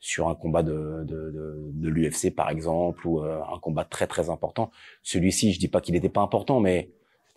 sur 0.00 0.28
un 0.28 0.34
combat 0.34 0.62
de 0.62 1.04
de, 1.04 1.30
de, 1.30 1.70
de 1.72 1.88
l'UFC 1.88 2.34
par 2.34 2.50
exemple 2.50 3.06
ou 3.06 3.20
un 3.20 3.58
combat 3.60 3.84
très 3.84 4.06
très 4.06 4.30
important. 4.30 4.70
Celui-ci, 5.02 5.52
je 5.52 5.58
dis 5.58 5.68
pas 5.68 5.80
qu'il 5.80 5.94
n'était 5.94 6.08
pas 6.08 6.20
important, 6.20 6.60
mais 6.60 6.90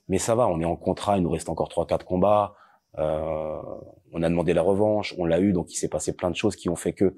mais 0.07 0.17
ça 0.17 0.35
va. 0.35 0.47
On 0.47 0.59
est 0.59 0.65
en 0.65 0.75
contrat, 0.75 1.17
il 1.17 1.23
nous 1.23 1.29
reste 1.29 1.49
encore 1.49 1.69
trois 1.69 1.87
quatre 1.87 2.05
combats. 2.05 2.55
on 2.97 4.21
a 4.23 4.29
demandé 4.29 4.53
la 4.53 4.61
revanche, 4.61 5.15
on 5.17 5.25
l'a 5.25 5.39
eu, 5.39 5.53
donc 5.53 5.73
il 5.73 5.77
s'est 5.77 5.89
passé 5.89 6.15
plein 6.15 6.29
de 6.31 6.35
choses 6.35 6.55
qui 6.55 6.69
ont 6.69 6.75
fait 6.75 6.93
que 6.93 7.15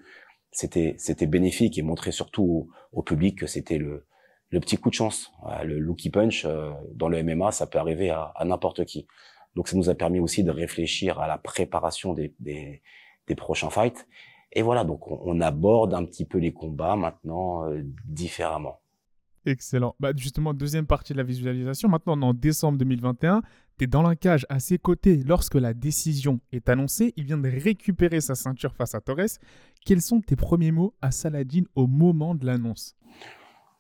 c'était 0.52 0.96
c'était 0.98 1.28
bénéfique 1.28 1.78
et 1.78 1.82
montrer 1.82 2.12
surtout 2.12 2.44
au, 2.44 2.70
au 3.00 3.04
public 3.04 3.40
que 3.40 3.48
c'était 3.48 3.78
le 3.78 4.08
le 4.50 4.60
petit 4.60 4.78
coup 4.78 4.90
de 4.90 4.96
chance, 4.96 5.32
le 5.64 5.80
looky 5.80 6.10
punch 6.10 6.48
dans 6.94 7.10
le 7.10 7.24
MMA, 7.24 7.52
ça 7.52 7.68
peut 7.68 7.80
arriver 7.80 8.10
à, 8.12 8.32
à 8.36 8.46
n'importe 8.46 8.86
qui. 8.86 9.08
Donc 9.56 9.68
ça 9.68 9.78
nous 9.78 9.90
a 9.90 9.96
permis 9.96 10.20
aussi 10.20 10.44
de 10.44 10.52
réfléchir 10.52 11.20
à 11.20 11.28
la 11.28 11.38
préparation 11.38 12.14
des, 12.14 12.34
des, 12.40 12.82
des 13.28 13.36
prochains 13.36 13.70
fights. 13.70 14.08
Et 14.52 14.62
voilà, 14.62 14.84
donc 14.84 15.10
on, 15.10 15.20
on, 15.26 15.42
aborde 15.42 15.94
un 15.94 16.06
petit 16.06 16.26
peu 16.26 16.38
les 16.38 16.54
combats 16.54 16.96
maintenant 16.96 17.66
euh, 17.70 17.82
différemment. 18.06 18.80
Excellent. 19.46 19.96
Bah 20.00 20.12
justement, 20.16 20.54
deuxième 20.54 20.88
partie 20.88 21.14
de 21.14 21.18
la 21.18 21.24
visualisation. 21.24 21.88
Maintenant, 21.88 22.20
en 22.20 22.34
décembre 22.34 22.78
2021. 22.80 23.42
Tu 23.78 23.84
es 23.84 23.88
dans 23.88 24.02
la 24.02 24.16
cage 24.16 24.46
à 24.50 24.60
ses 24.60 24.78
côtés 24.78 25.18
lorsque 25.18 25.56
la 25.56 25.74
décision 25.74 26.40
est 26.52 26.70
annoncée. 26.70 27.14
Il 27.18 27.26
vient 27.26 27.38
de 27.38 27.50
récupérer 27.50 28.22
sa 28.22 28.34
ceinture 28.34 28.74
face 28.74 28.96
à 28.96 29.02
Torres. 29.02 29.38
Quels 29.86 30.02
sont 30.02 30.22
tes 30.22 30.36
premiers 30.36 30.72
mots 30.72 30.96
à 31.02 31.12
Saladin 31.12 31.64
au 31.76 31.86
moment 31.86 32.36
de 32.36 32.46
l'annonce? 32.46 32.96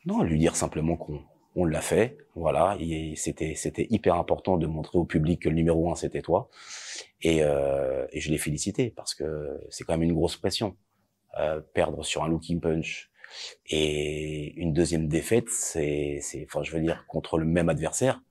Non, 0.05 0.22
lui 0.22 0.38
dire 0.38 0.55
simplement 0.55 0.98
qu'on 0.98 1.22
on 1.55 1.65
l'a 1.65 1.81
fait, 1.81 2.17
voilà. 2.36 2.77
C'était 3.15 3.88
hyper 3.89 4.15
important 4.15 4.57
de 4.57 4.67
montrer 4.67 5.00
au 5.00 5.05
public 5.05 5.43
que 5.43 5.50
le 5.50 5.55
numéro 5.55 5.89
un 5.89 5.95
c'était 5.95 6.22
toi, 6.22 6.50
et, 7.22 7.41
euh, 7.43 8.05
je 8.13 8.29
l'ai 8.29 8.38
félicité 8.38 8.91
parce 8.91 9.15
que 9.15 9.57
c'est 9.69 9.86
quand 9.86 9.93
même 9.93 10.03
une 10.03 10.13
grosse 10.13 10.36
pression. 10.36 10.75
Euh, 11.39 11.60
perdre 11.74 12.03
sur 12.05 12.24
un 12.24 12.29
looking 12.29 12.62
punch 12.62 13.10
et 13.68 14.54
une 14.56 14.74
deuxième 14.74 15.08
défaite, 15.08 15.50
c'est 15.50 16.22
enfin 16.46 16.63
je 16.63 16.72
veux 16.72 16.82
dire 16.82 17.06
contre 17.08 17.38
le 17.38 17.46
même 17.46 17.70
adversaire. 17.70 18.22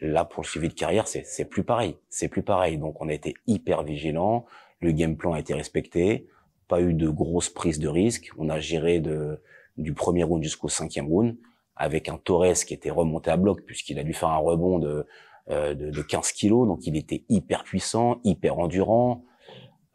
Là 0.00 0.24
pour 0.24 0.42
le 0.42 0.48
suivi 0.48 0.68
de 0.68 0.74
carrière, 0.74 1.08
c'est 1.08 1.44
plus 1.46 1.64
pareil, 1.64 1.96
c'est 2.10 2.28
plus 2.28 2.42
pareil. 2.42 2.78
Donc 2.78 3.00
on 3.00 3.08
a 3.08 3.12
été 3.12 3.34
hyper 3.46 3.82
vigilant, 3.82 4.44
le 4.80 4.92
game 4.92 5.16
plan 5.16 5.32
a 5.32 5.40
été 5.40 5.54
respecté, 5.54 6.26
pas 6.68 6.80
eu 6.80 6.94
de 6.94 7.08
grosses 7.08 7.50
prises 7.50 7.78
de 7.78 7.88
risques. 7.88 8.30
On 8.38 8.50
a 8.50 8.60
géré 8.60 9.00
de 9.00 9.40
du 9.78 9.92
premier 9.92 10.24
round 10.24 10.42
jusqu'au 10.42 10.68
cinquième 10.68 11.06
round 11.06 11.36
avec 11.76 12.08
un 12.08 12.16
Torres 12.16 12.64
qui 12.66 12.72
était 12.72 12.90
remonté 12.90 13.30
à 13.30 13.36
bloc 13.36 13.62
puisqu'il 13.62 13.98
a 13.98 14.02
dû 14.02 14.14
faire 14.14 14.30
un 14.30 14.38
rebond 14.38 14.78
de, 14.78 15.06
euh, 15.50 15.74
de, 15.74 15.90
de, 15.90 16.02
15 16.02 16.32
kilos, 16.32 16.66
donc 16.66 16.86
il 16.86 16.96
était 16.96 17.22
hyper 17.28 17.62
puissant, 17.64 18.20
hyper 18.24 18.58
endurant. 18.58 19.24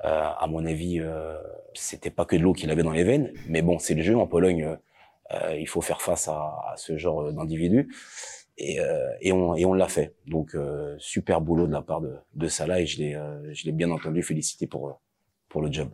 Euh, 0.03 0.29
à 0.37 0.47
mon 0.47 0.65
avis, 0.65 0.99
euh, 0.99 1.37
c'était 1.73 2.09
pas 2.09 2.25
que 2.25 2.35
de 2.35 2.41
l'eau 2.41 2.53
qu'il 2.53 2.71
avait 2.71 2.83
dans 2.83 2.91
les 2.91 3.03
veines, 3.03 3.31
mais 3.47 3.61
bon, 3.61 3.79
c'est 3.79 3.93
le 3.93 4.01
jeu 4.01 4.17
en 4.17 4.27
Pologne. 4.27 4.77
Euh, 5.31 5.55
il 5.57 5.67
faut 5.67 5.81
faire 5.81 6.01
face 6.01 6.27
à, 6.27 6.33
à 6.71 6.73
ce 6.77 6.97
genre 6.97 7.31
d'individu 7.31 7.93
et, 8.57 8.79
on 9.31 9.73
l'a 9.73 9.87
fait. 9.87 10.15
Donc 10.27 10.55
super 10.97 11.41
boulot 11.41 11.67
de 11.67 11.71
la 11.71 11.81
part 11.81 12.01
de, 12.01 12.15
de 12.33 12.47
Salah 12.47 12.81
et 12.81 12.85
je 12.85 12.99
l'ai 12.99 13.17
je 13.53 13.65
l'ai 13.65 13.71
bien 13.71 13.89
entendu 13.91 14.21
félicité 14.23 14.67
pour 14.67 14.99
pour 15.49 15.61
le 15.61 15.71
job. 15.71 15.89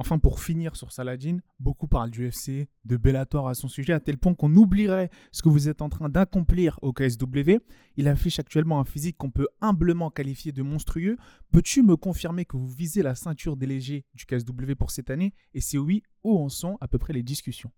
Enfin, 0.00 0.20
pour 0.20 0.40
finir 0.40 0.76
sur 0.76 0.92
Saladin, 0.92 1.38
beaucoup 1.58 1.88
parlent 1.88 2.10
du 2.10 2.28
UFC, 2.28 2.68
de 2.84 2.96
Bellator 2.96 3.48
à 3.48 3.54
son 3.54 3.66
sujet, 3.66 3.92
à 3.92 3.98
tel 3.98 4.16
point 4.16 4.32
qu'on 4.32 4.54
oublierait 4.54 5.10
ce 5.32 5.42
que 5.42 5.48
vous 5.48 5.68
êtes 5.68 5.82
en 5.82 5.88
train 5.88 6.08
d'accomplir 6.08 6.78
au 6.82 6.92
KSW. 6.92 7.58
Il 7.96 8.06
affiche 8.06 8.38
actuellement 8.38 8.78
un 8.78 8.84
physique 8.84 9.16
qu'on 9.16 9.32
peut 9.32 9.48
humblement 9.60 10.10
qualifier 10.10 10.52
de 10.52 10.62
monstrueux. 10.62 11.16
Peux-tu 11.50 11.82
me 11.82 11.96
confirmer 11.96 12.44
que 12.44 12.56
vous 12.56 12.68
visez 12.68 13.02
la 13.02 13.16
ceinture 13.16 13.56
des 13.56 13.66
légers 13.66 14.06
du 14.14 14.24
KSW 14.24 14.74
pour 14.78 14.92
cette 14.92 15.10
année? 15.10 15.34
Et 15.52 15.60
si 15.60 15.76
oui, 15.78 16.04
où 16.22 16.38
en 16.38 16.48
sont 16.48 16.78
à 16.80 16.86
peu 16.86 16.98
près 16.98 17.12
les 17.12 17.24
discussions? 17.24 17.72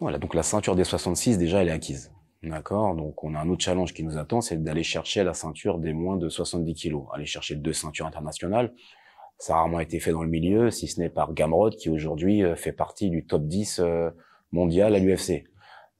Voilà, 0.00 0.18
donc 0.18 0.34
la 0.34 0.42
ceinture 0.42 0.74
des 0.74 0.82
66, 0.82 1.38
déjà, 1.38 1.62
elle 1.62 1.68
est 1.68 1.72
acquise. 1.72 2.10
D'accord? 2.42 2.96
Donc 2.96 3.22
on 3.22 3.36
a 3.36 3.38
un 3.38 3.48
autre 3.48 3.62
challenge 3.62 3.94
qui 3.94 4.02
nous 4.02 4.18
attend, 4.18 4.40
c'est 4.40 4.60
d'aller 4.60 4.82
chercher 4.82 5.22
la 5.22 5.34
ceinture 5.34 5.78
des 5.78 5.92
moins 5.92 6.16
de 6.16 6.28
70 6.28 6.74
kilos, 6.74 7.06
aller 7.14 7.26
chercher 7.26 7.54
deux 7.54 7.72
ceintures 7.72 8.06
internationales. 8.06 8.74
Ça 9.38 9.54
a 9.54 9.56
rarement 9.56 9.80
été 9.80 9.98
fait 9.98 10.12
dans 10.12 10.22
le 10.22 10.28
milieu, 10.28 10.70
si 10.70 10.86
ce 10.86 11.00
n'est 11.00 11.10
par 11.10 11.34
Gamrod, 11.34 11.74
qui 11.76 11.90
aujourd'hui 11.90 12.44
euh, 12.44 12.54
fait 12.54 12.72
partie 12.72 13.10
du 13.10 13.26
top 13.26 13.46
10 13.46 13.80
euh, 13.80 14.10
mondial 14.52 14.94
à 14.94 14.98
l'UFC. 14.98 15.44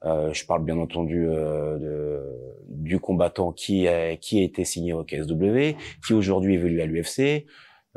Euh, 0.05 0.33
je 0.33 0.45
parle 0.45 0.65
bien 0.65 0.77
entendu 0.77 1.27
euh, 1.27 1.77
de, 1.77 2.21
du 2.67 2.99
combattant 2.99 3.53
qui 3.53 3.87
a, 3.87 4.17
qui 4.17 4.39
a 4.39 4.43
été 4.43 4.65
signé 4.65 4.93
au 4.93 5.03
KSW, 5.03 5.77
qui 6.05 6.13
aujourd'hui 6.13 6.55
évolue 6.55 6.81
à 6.81 6.85
l'UFC. 6.85 7.45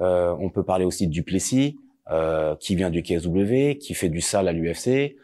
Euh, 0.01 0.37
on 0.39 0.51
peut 0.51 0.63
parler 0.63 0.85
aussi 0.85 1.09
de 1.09 1.13
Duplessis, 1.13 1.79
euh, 2.11 2.55
qui 2.57 2.77
vient 2.77 2.91
du 2.91 3.03
KSW, 3.03 3.79
qui 3.79 3.95
fait 3.95 4.09
du 4.09 4.21
sale 4.21 4.47
à 4.47 4.53
l'UFC. 4.53 5.17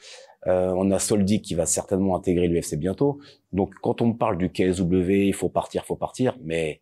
on 0.46 0.90
a 0.90 0.98
Soldi 0.98 1.40
qui 1.40 1.54
va 1.54 1.66
certainement 1.66 2.16
intégrer 2.16 2.48
l'UFC 2.48 2.76
bientôt. 2.76 3.20
Donc 3.52 3.74
quand 3.80 4.02
on 4.02 4.12
parle 4.12 4.38
du 4.38 4.50
KSW, 4.50 5.28
il 5.28 5.34
faut 5.34 5.48
partir, 5.48 5.84
faut 5.84 5.96
partir, 5.96 6.36
mais 6.42 6.80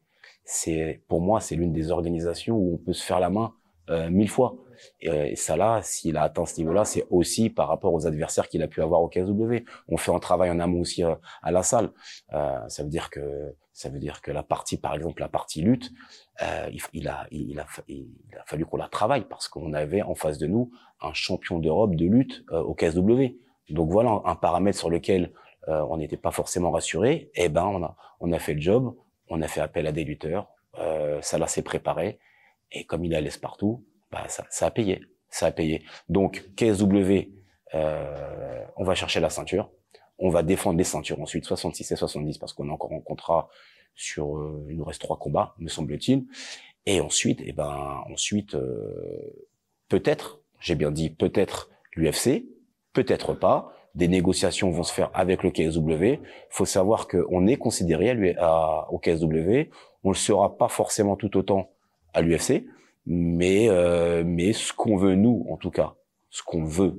c'est 0.51 1.03
pour 1.09 1.21
moi 1.21 1.41
c'est 1.41 1.55
l'une 1.55 1.73
des 1.73 1.91
organisations 1.93 2.57
où 2.57 2.75
on 2.75 2.79
peut 2.85 2.93
se 2.93 3.05
faire 3.05 3.21
la 3.21 3.31
main 3.31 3.55
euh, 3.91 4.11
mille 4.11 4.29
fois. 4.29 4.57
Et, 5.01 5.11
euh, 5.11 5.27
et 5.27 5.37
ça 5.37 5.57
là, 5.57 5.81
s'il 5.83 6.17
a 6.17 6.23
atteint 6.23 6.47
ce 6.47 6.57
niveau-là, 6.59 6.85
c'est 6.85 7.07
aussi 7.11 7.51
par 7.51 7.69
rapport 7.69 7.93
aux 7.93 8.07
adversaires 8.07 8.49
qu'il 8.49 8.63
a 8.63 8.69
pu 8.69 8.83
avoir 8.83 9.03
au 9.03 9.09
KSW. 9.09 9.65
On 9.89 9.97
fait 9.97 10.13
un 10.13 10.19
travail 10.19 10.51
en 10.51 10.59
amont 10.61 10.81
aussi 10.81 11.05
euh, 11.05 11.15
à 11.43 11.51
la 11.51 11.63
salle. 11.63 11.91
Euh, 12.33 12.59
ça 12.69 12.83
veut 12.83 12.89
dire 12.89 13.11
que 13.11 13.55
ça 13.73 13.89
veut 13.89 13.99
dire 13.99 14.21
que 14.21 14.31
la 14.31 14.43
partie, 14.43 14.77
par 14.77 14.95
exemple, 14.95 15.21
la 15.21 15.29
partie 15.29 15.63
lutte, 15.63 15.91
euh, 16.43 16.71
il, 16.93 17.09
a, 17.09 17.27
il, 17.31 17.59
a, 17.59 17.67
il 17.89 18.09
a 18.39 18.45
fallu 18.45 18.67
qu'on 18.67 18.77
la 18.77 18.89
travaille 18.89 19.27
parce 19.29 19.49
qu'on 19.49 19.73
avait 19.73 20.03
en 20.03 20.15
face 20.15 20.39
de 20.39 20.47
nous 20.47 20.71
un 21.01 21.13
champion 21.15 21.59
d'Europe 21.59 21.95
de 21.95 22.07
lutte 22.07 22.45
au 22.51 22.75
KSW. 22.75 23.37
Donc 23.71 23.91
voilà 23.91 24.21
un 24.25 24.35
paramètre 24.35 24.79
sur 24.79 24.91
lequel 24.91 25.33
on 25.67 25.97
n'était 25.97 26.19
pas 26.19 26.31
forcément 26.31 26.73
rassuré. 26.73 27.31
Eh 27.35 27.49
ben 27.49 27.65
on 27.65 27.83
a 27.83 27.97
on 28.19 28.33
a 28.33 28.39
fait 28.39 28.53
le 28.53 28.61
job, 28.61 28.95
on 29.31 29.41
a 29.41 29.49
fait 29.49 29.61
appel 29.61 29.87
à 29.87 29.93
des 29.93 30.05
lutteurs, 30.05 30.49
euh, 30.79 31.21
ça 31.23 31.45
s'est 31.47 31.63
préparé, 31.63 32.19
et 32.73 32.85
comme 32.85 33.05
il 33.05 33.15
à 33.15 33.21
l'aise 33.21 33.39
partout, 33.39 33.85
bah, 34.11 34.29
ça, 34.29 34.45
ça, 34.51 34.67
a 34.67 34.71
payé, 34.71 35.01
ça 35.29 35.47
a 35.47 35.53
payé. 35.53 35.85
Donc 36.09 36.45
KSW, 36.57 37.31
euh, 37.75 38.65
on 38.77 38.85
va 38.85 38.95
chercher 38.95 39.21
la 39.21 39.31
ceinture, 39.31 39.71
on 40.19 40.29
va 40.29 40.43
défendre 40.43 40.79
les 40.79 40.85
ceintures 40.85 41.21
ensuite, 41.21 41.45
66 41.45 41.93
et 41.93 41.97
70, 41.97 42.39
parce 42.39 42.53
qu'on 42.53 42.69
est 42.69 42.73
encore 42.73 42.93
en 42.93 43.01
contrat 43.01 43.49
sur, 43.95 44.37
euh, 44.37 44.67
il 44.69 44.77
nous 44.77 44.85
reste 44.85 45.01
trois 45.01 45.19
combats, 45.19 45.55
me 45.59 45.69
semble-t-il, 45.69 46.27
et 46.87 47.01
ensuite, 47.01 47.41
eh 47.45 47.53
ben 47.53 48.03
ensuite, 48.11 48.55
euh, 48.55 49.49
peut-être, 49.89 50.41
j'ai 50.61 50.75
bien 50.75 50.91
dit 50.91 51.11
peut-être 51.11 51.71
l'UFC, 51.95 52.45
peut-être 52.93 53.35
pas, 53.35 53.73
des 53.95 54.09
négociations 54.09 54.71
vont 54.71 54.83
se 54.83 54.93
faire 54.93 55.11
avec 55.15 55.43
le 55.43 55.51
KSW. 55.51 56.23
faut 56.49 56.65
savoir 56.65 57.09
qu'on 57.09 57.47
est 57.47 57.57
considéré 57.57 58.37
à, 58.39 58.87
au 58.91 58.99
KSW. 58.99 59.71
On 60.05 60.11
le 60.11 60.17
sera 60.17 60.57
pas 60.57 60.69
forcément 60.69 61.17
tout 61.17 61.37
autant 61.37 61.71
à 62.15 62.23
l'UFC, 62.23 62.65
mais 63.07 63.69
euh, 63.69 64.23
mais 64.25 64.53
ce 64.53 64.73
qu'on 64.73 64.97
veut 64.97 65.15
nous, 65.15 65.47
en 65.51 65.57
tout 65.57 65.71
cas, 65.71 65.95
ce 66.31 66.43
qu'on 66.43 66.65
veut 66.65 66.95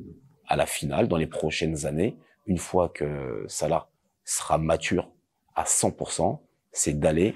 à 0.48 0.56
la 0.56 0.66
finale 0.66 1.08
dans 1.08 1.18
les 1.18 1.28
prochaines 1.28 1.86
années, 1.86 2.18
une 2.46 2.58
fois 2.58 2.90
que 2.90 3.46
Salah 3.48 3.88
sera 4.26 4.58
mature 4.58 5.10
à 5.56 5.64
100%, 5.64 6.40
c'est 6.72 7.00
d'aller 7.00 7.36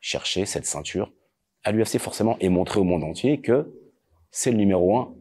chercher 0.00 0.46
cette 0.46 0.66
ceinture 0.66 1.12
à 1.64 1.72
l'UFC 1.72 1.98
forcément 1.98 2.36
et 2.40 2.48
montrer 2.48 2.80
au 2.80 2.84
monde 2.84 3.04
entier 3.04 3.40
que 3.40 3.72
c'est 4.30 4.50
le 4.50 4.56
numéro 4.56 4.96
un 4.96 5.14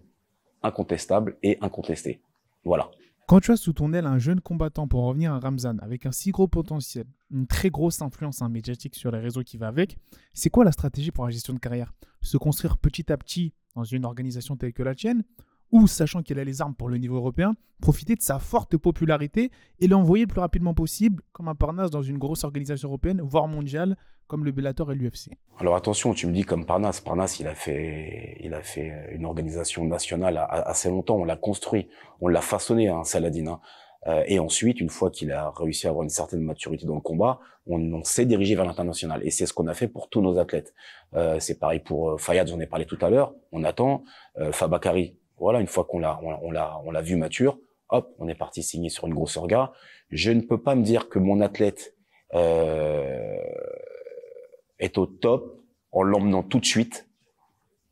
incontestable 0.64 1.38
et 1.44 1.58
incontesté. 1.62 2.22
Voilà. 2.64 2.92
Quand 3.28 3.42
tu 3.42 3.52
as 3.52 3.58
sous 3.58 3.74
ton 3.74 3.92
aile 3.92 4.06
un 4.06 4.20
jeune 4.20 4.40
combattant 4.40 4.88
pour 4.88 5.04
revenir 5.04 5.34
à 5.34 5.40
Ramzan 5.40 5.80
avec 5.80 6.06
un 6.06 6.14
si 6.14 6.32
gros 6.32 6.48
potentiel, 6.48 7.06
une 7.30 7.46
très 7.46 7.70
grosse 7.70 8.02
influence 8.02 8.42
hein, 8.42 8.48
médiatique 8.48 8.96
sur 8.96 9.12
les 9.12 9.20
réseaux 9.20 9.44
qui 9.44 9.58
va 9.58 9.68
avec, 9.68 9.98
c'est 10.34 10.50
quoi 10.50 10.64
la 10.64 10.72
stratégie 10.72 11.12
pour 11.12 11.26
la 11.26 11.32
gestion 11.32 11.54
de 11.54 11.60
carrière? 11.60 11.92
Se 12.22 12.38
construire 12.38 12.78
petit 12.78 13.12
à 13.12 13.18
petit 13.18 13.54
dans 13.76 13.84
une 13.84 14.06
organisation 14.06 14.56
telle 14.56 14.72
que 14.72 14.82
la 14.82 14.96
tienne 14.96 15.26
ou, 15.72 15.88
sachant 15.88 16.24
qu'il 16.24 16.40
a 16.40 16.44
les 16.44 16.62
armes 16.62 16.76
pour 16.76 16.90
le 16.90 16.98
niveau 16.98 17.16
européen, 17.16 17.56
profiter 17.82 18.16
de 18.16 18.22
sa 18.22 18.40
forte 18.40 18.78
popularité 18.78 19.52
et 19.80 19.88
l'envoyer 19.88 20.26
le 20.26 20.30
plus 20.30 20.40
rapidement 20.40 20.74
possible 20.74 21.22
comme 21.32 21.48
un 21.48 21.56
Parnasse 21.56 21.92
dans 21.92 22.02
une 22.02 22.18
grosse 22.18 22.44
organisation 22.44 22.90
européenne, 22.90 23.22
voire 23.24 23.48
mondiale, 23.48 23.98
comme 24.28 24.44
le 24.44 24.52
Bellator 24.52 24.92
et 24.92 24.96
l'UFC. 24.96 25.32
Alors 25.60 25.76
attention, 25.76 26.14
tu 26.14 26.28
me 26.28 26.34
dis 26.34 26.44
comme 26.44 26.66
Parnasse. 26.66 27.00
Parnasse, 27.00 27.40
il 27.40 27.48
a 27.48 27.56
fait, 27.56 28.38
il 28.42 28.54
a 28.54 28.62
fait 28.62 29.10
une 29.14 29.26
organisation 29.26 29.86
nationale 29.86 30.46
assez 30.50 30.90
longtemps. 30.90 31.16
On 31.16 31.24
l'a 31.24 31.38
construit, 31.38 31.88
on 32.20 32.28
l'a 32.28 32.42
façonné, 32.42 32.90
hein, 32.90 33.04
Saladin. 33.04 33.48
Hein. 33.48 33.60
Euh, 34.08 34.24
et 34.28 34.40
ensuite, 34.40 34.80
une 34.80 34.90
fois 34.90 35.10
qu'il 35.12 35.32
a 35.32 35.52
réussi 35.52 35.88
à 35.88 35.90
avoir 35.90 36.04
une 36.04 36.10
certaine 36.10 36.42
maturité 36.42 36.86
dans 36.86 36.96
le 36.96 37.02
combat, 37.02 37.40
on, 37.66 38.04
s'est 38.04 38.26
dirigé 38.26 38.56
vers 38.56 38.66
l'international. 38.66 39.22
Et 39.26 39.32
c'est 39.32 39.46
ce 39.46 39.54
qu'on 39.54 39.68
a 39.68 39.74
fait 39.74 39.88
pour 39.88 40.10
tous 40.10 40.22
nos 40.22 40.38
athlètes. 40.38 40.74
Euh, 41.16 41.40
c'est 41.40 41.60
pareil 41.60 41.80
pour 41.80 42.12
euh, 42.12 42.18
Fayad, 42.18 42.48
j'en 42.48 42.60
ai 42.60 42.68
parlé 42.68 42.86
tout 42.86 42.98
à 43.02 43.10
l'heure. 43.10 43.34
On 43.52 43.64
attend. 43.64 44.04
Fabakari, 44.52 45.18
voilà, 45.38 45.60
une 45.60 45.68
fois 45.68 45.86
qu'on 45.86 46.00
l'a, 46.00 46.20
on, 46.24 46.52
l'a, 46.52 46.80
on 46.86 46.92
l'a 46.92 47.02
vu 47.02 47.16
mature, 47.16 47.58
hop, 47.90 48.14
on 48.20 48.28
est 48.28 48.36
parti 48.36 48.64
signer 48.64 48.90
sur 48.90 49.08
une 49.08 49.14
grosse 49.14 49.38
orga. 49.38 49.72
Je 50.10 50.32
ne 50.32 50.42
peux 50.42 50.62
pas 50.62 50.76
me 50.76 50.84
dire 50.84 51.10
que 51.10 51.20
mon 51.20 51.42
athlète 51.42 51.96
euh, 52.34 53.38
est 54.80 54.98
au 54.98 55.06
top 55.06 55.62
en 55.92 56.04
l'emmenant 56.04 56.44
tout 56.44 56.60
de 56.60 56.66
suite 56.66 57.08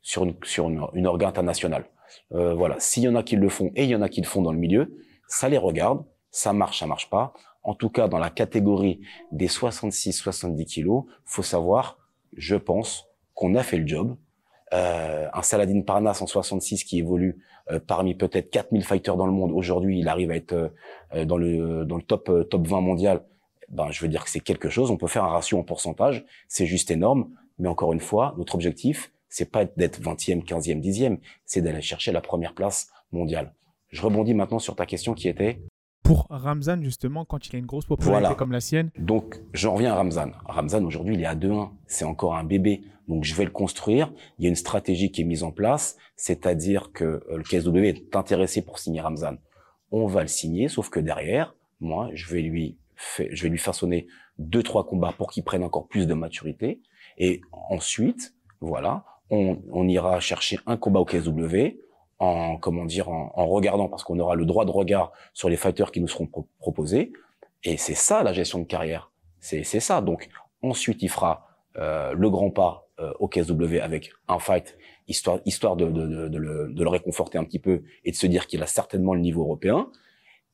sur 0.01 0.23
une, 0.23 0.35
sur 0.43 0.69
une, 0.69 1.07
orga 1.07 1.27
internationale. 1.27 1.85
Euh, 2.33 2.53
voilà, 2.53 2.79
s'il 2.79 3.03
y 3.03 3.07
en 3.07 3.15
a 3.15 3.23
qui 3.23 3.35
le 3.35 3.49
font 3.49 3.71
et 3.75 3.83
il 3.83 3.89
y 3.89 3.95
en 3.95 4.01
a 4.01 4.09
qui 4.09 4.21
le 4.21 4.27
font 4.27 4.41
dans 4.41 4.51
le 4.51 4.59
milieu, 4.59 4.97
ça 5.27 5.49
les 5.49 5.57
regarde, 5.57 6.05
ça 6.31 6.53
marche, 6.53 6.79
ça 6.79 6.87
marche 6.87 7.09
pas. 7.09 7.33
En 7.63 7.73
tout 7.73 7.89
cas, 7.89 8.07
dans 8.07 8.19
la 8.19 8.29
catégorie 8.29 9.01
des 9.31 9.47
66-70 9.47 10.65
kilos, 10.65 11.05
faut 11.25 11.41
savoir, 11.41 11.97
je 12.37 12.55
pense, 12.55 13.07
qu'on 13.33 13.55
a 13.55 13.63
fait 13.63 13.77
le 13.77 13.87
job. 13.87 14.15
Euh, 14.73 15.27
un 15.33 15.41
Saladin 15.41 15.81
Parnas 15.81 16.19
en 16.21 16.27
66 16.27 16.83
qui 16.83 16.97
évolue 16.99 17.37
euh, 17.71 17.79
parmi 17.79 18.15
peut-être 18.15 18.49
4000 18.49 18.83
fighters 18.83 19.15
dans 19.15 19.25
le 19.25 19.31
monde. 19.31 19.51
Aujourd'hui, 19.51 19.99
il 19.99 20.07
arrive 20.07 20.31
à 20.31 20.35
être 20.35 20.71
euh, 21.13 21.25
dans 21.25 21.37
le 21.37 21.85
dans 21.85 21.97
le 21.97 22.01
top 22.01 22.29
euh, 22.29 22.43
top 22.43 22.67
20 22.67 22.81
mondial. 22.81 23.23
Ben, 23.69 23.89
je 23.91 24.01
veux 24.01 24.07
dire 24.07 24.23
que 24.23 24.29
c'est 24.29 24.39
quelque 24.39 24.69
chose. 24.69 24.91
On 24.91 24.97
peut 24.97 25.07
faire 25.07 25.23
un 25.23 25.29
ratio 25.29 25.57
en 25.57 25.63
pourcentage, 25.63 26.25
c'est 26.47 26.65
juste 26.65 26.91
énorme. 26.91 27.29
Mais 27.57 27.67
encore 27.67 27.93
une 27.93 27.99
fois, 27.99 28.35
notre 28.37 28.55
objectif, 28.55 29.11
c'est 29.29 29.51
pas 29.51 29.65
d'être 29.65 29.99
20e, 30.01 30.43
15e, 30.43 30.81
10e, 30.81 31.17
c'est 31.45 31.61
d'aller 31.61 31.81
chercher 31.81 32.11
la 32.11 32.21
première 32.21 32.53
place 32.53 32.89
mondiale. 33.11 33.53
Je 33.89 34.01
rebondis 34.01 34.33
maintenant 34.33 34.59
sur 34.59 34.75
ta 34.75 34.85
question 34.85 35.13
qui 35.13 35.27
était 35.27 35.61
pour 36.05 36.27
Ramzan, 36.29 36.81
justement, 36.81 37.25
quand 37.25 37.47
il 37.47 37.55
a 37.55 37.59
une 37.59 37.65
grosse 37.65 37.85
popularité 37.85 38.21
Voilà. 38.21 38.35
comme 38.35 38.51
la 38.53 38.61
sienne, 38.61 38.91
Donc, 38.97 39.41
j'en 39.53 39.73
reviens 39.73 39.91
à 39.91 39.95
Ramzan. 39.95 40.31
Ramzan, 40.45 40.85
aujourd'hui, 40.85 41.15
il 41.15 41.21
est 41.21 41.25
à 41.25 41.35
2-1. 41.35 41.71
C'est 41.87 42.05
encore 42.05 42.35
un 42.35 42.43
bébé. 42.43 42.83
Donc, 43.07 43.23
je 43.23 43.35
vais 43.35 43.43
le 43.43 43.51
construire. 43.51 44.13
Il 44.39 44.43
y 44.43 44.47
a 44.47 44.49
une 44.49 44.55
stratégie 44.55 45.11
qui 45.11 45.21
est 45.21 45.25
mise 45.25 45.43
en 45.43 45.51
place, 45.51 45.97
c'est-à-dire 46.15 46.91
que 46.93 47.03
euh, 47.03 47.37
le 47.37 47.43
KSW 47.43 47.77
est 47.85 48.15
intéressé 48.15 48.61
pour 48.63 48.79
signer 48.79 49.01
Ramzan. 49.01 49.35
On 49.91 50.05
va 50.07 50.21
le 50.21 50.27
signer, 50.27 50.67
sauf 50.69 50.89
que 50.89 50.99
derrière, 50.99 51.55
moi, 51.81 52.09
je 52.13 52.33
vais 52.33 52.41
lui, 52.41 52.77
fa- 52.95 53.23
je 53.31 53.43
vais 53.43 53.49
lui 53.49 53.57
façonner 53.59 54.07
deux, 54.39 54.63
trois 54.63 54.85
combats 54.85 55.13
pour 55.17 55.29
qu'il 55.31 55.43
prenne 55.43 55.63
encore 55.63 55.87
plus 55.87 56.07
de 56.07 56.13
maturité. 56.13 56.81
Et 57.17 57.41
ensuite, 57.69 58.33
voilà, 58.61 59.05
on, 59.29 59.59
on 59.71 59.87
ira 59.87 60.19
chercher 60.19 60.57
un 60.65 60.77
combat 60.77 60.99
au 60.99 61.05
KSW 61.05 61.77
en, 62.19 62.57
comment 62.57 62.85
dire, 62.85 63.09
en, 63.09 63.31
en 63.35 63.47
regardant, 63.47 63.89
parce 63.89 64.03
qu'on 64.03 64.19
aura 64.19 64.35
le 64.35 64.45
droit 64.45 64.65
de 64.65 64.71
regard 64.71 65.11
sur 65.33 65.49
les 65.49 65.57
fighters 65.57 65.91
qui 65.91 65.99
nous 66.01 66.07
seront 66.07 66.27
pro- 66.27 66.47
proposés. 66.59 67.11
Et 67.63 67.77
c'est 67.77 67.95
ça 67.95 68.23
la 68.23 68.31
gestion 68.33 68.59
de 68.59 68.63
carrière. 68.65 69.11
C'est 69.39 69.63
c'est 69.63 69.79
ça. 69.79 70.01
Donc 70.01 70.29
ensuite, 70.61 71.01
il 71.03 71.09
fera 71.09 71.47
euh, 71.77 72.13
le 72.13 72.29
grand 72.29 72.51
pas 72.51 72.87
euh, 72.99 73.11
au 73.19 73.27
KSW 73.27 73.79
avec 73.81 74.11
un 74.27 74.39
fight, 74.39 74.77
histoire 75.07 75.39
histoire 75.45 75.75
de, 75.75 75.85
de, 75.87 76.07
de, 76.07 76.27
de 76.29 76.37
le, 76.37 76.71
de 76.73 76.83
le 76.83 76.89
réconforter 76.89 77.37
un 77.37 77.43
petit 77.43 77.59
peu 77.59 77.83
et 78.05 78.11
de 78.11 78.15
se 78.15 78.27
dire 78.27 78.47
qu'il 78.47 78.63
a 78.63 78.67
certainement 78.67 79.13
le 79.13 79.19
niveau 79.21 79.41
européen. 79.41 79.89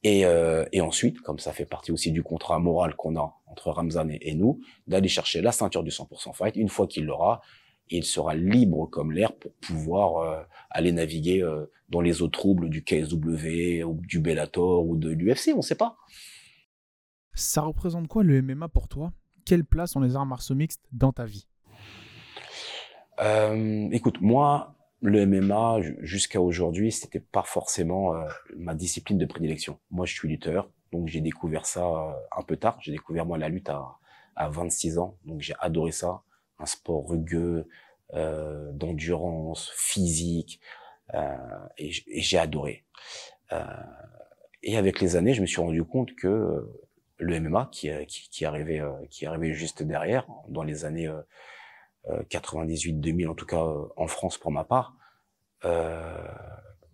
Et, 0.03 0.25
euh, 0.25 0.65
et 0.71 0.81
ensuite, 0.81 1.21
comme 1.21 1.37
ça 1.37 1.53
fait 1.53 1.65
partie 1.65 1.91
aussi 1.91 2.11
du 2.11 2.23
contrat 2.23 2.57
moral 2.57 2.95
qu'on 2.95 3.15
a 3.17 3.35
entre 3.45 3.69
Ramzan 3.69 4.09
et, 4.09 4.17
et 4.31 4.33
nous, 4.33 4.59
d'aller 4.87 5.07
chercher 5.09 5.41
la 5.41 5.51
ceinture 5.51 5.83
du 5.83 5.91
100% 5.91 6.33
fight. 6.33 6.55
Une 6.55 6.69
fois 6.69 6.87
qu'il 6.87 7.05
l'aura, 7.05 7.41
il 7.97 8.03
sera 8.05 8.35
libre 8.35 8.87
comme 8.87 9.11
l'air 9.11 9.33
pour 9.35 9.51
pouvoir 9.55 10.17
euh, 10.17 10.43
aller 10.69 10.91
naviguer 10.91 11.41
euh, 11.43 11.65
dans 11.89 12.01
les 12.01 12.21
eaux 12.21 12.27
troubles 12.29 12.69
du 12.69 12.83
KSW 12.83 13.83
ou 13.83 13.99
du 14.01 14.19
Bellator 14.19 14.85
ou 14.85 14.95
de 14.97 15.09
l'UFC, 15.09 15.53
on 15.55 15.61
sait 15.61 15.75
pas. 15.75 15.97
ça 17.33 17.61
représente 17.61 18.07
quoi 18.07 18.23
le 18.23 18.41
MMA 18.41 18.67
pour 18.69 18.87
toi? 18.87 19.11
Quelle 19.45 19.65
place 19.65 19.95
ont 19.95 19.99
les 20.01 20.15
arts 20.15 20.25
martiaux 20.25 20.55
mixtes 20.55 20.83
dans 20.91 21.11
ta 21.11 21.25
vie? 21.25 21.47
Euh, 23.19 23.89
écoute, 23.91 24.21
moi, 24.21 24.75
le 25.01 25.25
MMA, 25.25 25.81
ju- 25.81 25.97
jusqu'à 26.01 26.41
aujourd'hui, 26.41 26.91
c'était 26.91 27.19
pas 27.19 27.43
forcément 27.43 28.13
ma 28.55 28.75
discipline 28.75 29.17
de 29.17 29.25
prédilection. 29.25 29.79
Moi, 29.89 30.05
je 30.05 30.13
suis 30.13 30.27
lutteur, 30.27 30.69
donc 30.91 31.07
j'ai 31.07 31.21
découvert 31.21 31.65
ça 31.65 31.83
un 32.37 32.43
peu 32.43 32.57
tard. 32.57 32.77
J'ai 32.81 32.91
découvert, 32.91 33.25
moi, 33.25 33.37
la 33.37 33.49
lutte 33.49 33.69
à, 33.69 33.97
à 34.35 34.49
26 34.49 34.97
ans, 34.97 35.17
donc 35.25 35.41
j'ai 35.41 35.53
adoré 35.59 35.91
ça. 35.91 36.21
Un 36.61 36.65
sport 36.65 37.09
rugueux, 37.09 37.67
euh, 38.13 38.71
d'endurance, 38.73 39.71
physique, 39.75 40.59
euh, 41.13 41.35
et 41.77 41.91
j'ai 42.21 42.37
adoré. 42.37 42.85
Euh, 43.51 43.65
et 44.63 44.77
avec 44.77 44.99
les 45.01 45.15
années, 45.15 45.33
je 45.33 45.41
me 45.41 45.47
suis 45.47 45.59
rendu 45.61 45.83
compte 45.83 46.13
que 46.15 46.27
euh, 46.27 46.81
le 47.17 47.39
MMA, 47.39 47.69
qui, 47.71 47.89
euh, 47.89 48.05
qui, 48.05 48.29
qui 48.29 48.45
arrivait, 48.45 48.81
qui 49.09 49.25
arrivait 49.25 49.53
juste 49.53 49.81
derrière, 49.81 50.27
dans 50.49 50.63
les 50.63 50.85
années 50.85 51.07
euh, 51.07 52.23
98-2000 52.29 53.27
en 53.27 53.35
tout 53.35 53.45
cas 53.45 53.63
en 53.95 54.07
France 54.07 54.37
pour 54.37 54.51
ma 54.51 54.63
part, 54.63 54.95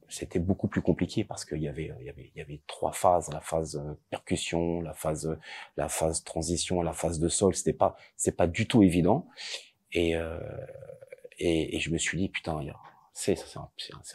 c'était 0.10 0.40
beaucoup 0.40 0.68
plus 0.68 0.82
compliqué 0.82 1.24
parce 1.24 1.46
qu'il 1.46 1.62
y 1.62 1.68
avait 1.68 1.92
il 2.00 2.06
y 2.06 2.10
avait 2.10 2.32
il 2.34 2.38
y 2.38 2.42
avait 2.42 2.62
trois 2.68 2.94
phases 2.94 3.30
la 3.32 3.42
phase 3.42 3.76
euh, 3.76 3.94
percussion 4.10 4.82
la 4.82 4.94
phase 4.94 5.28
euh, 5.28 5.40
la 5.76 5.90
phase 5.90 6.24
transition 6.24 6.82
la 6.82 6.94
phase 6.94 7.20
de 7.20 7.28
sol. 7.28 7.56
C'était 7.56 7.74
pas 7.74 7.96
c'est 8.16 8.36
pas 8.36 8.48
du 8.48 8.68
tout 8.68 8.84
évident. 8.84 9.28
Et 9.92 10.16
euh, 10.16 10.40
et, 11.40 11.80
je 11.80 11.92
me 11.92 11.98
suis 11.98 12.18
dit 12.18 12.30
putain 12.30 12.60
c'est 13.14 13.36
c'est 13.36 13.58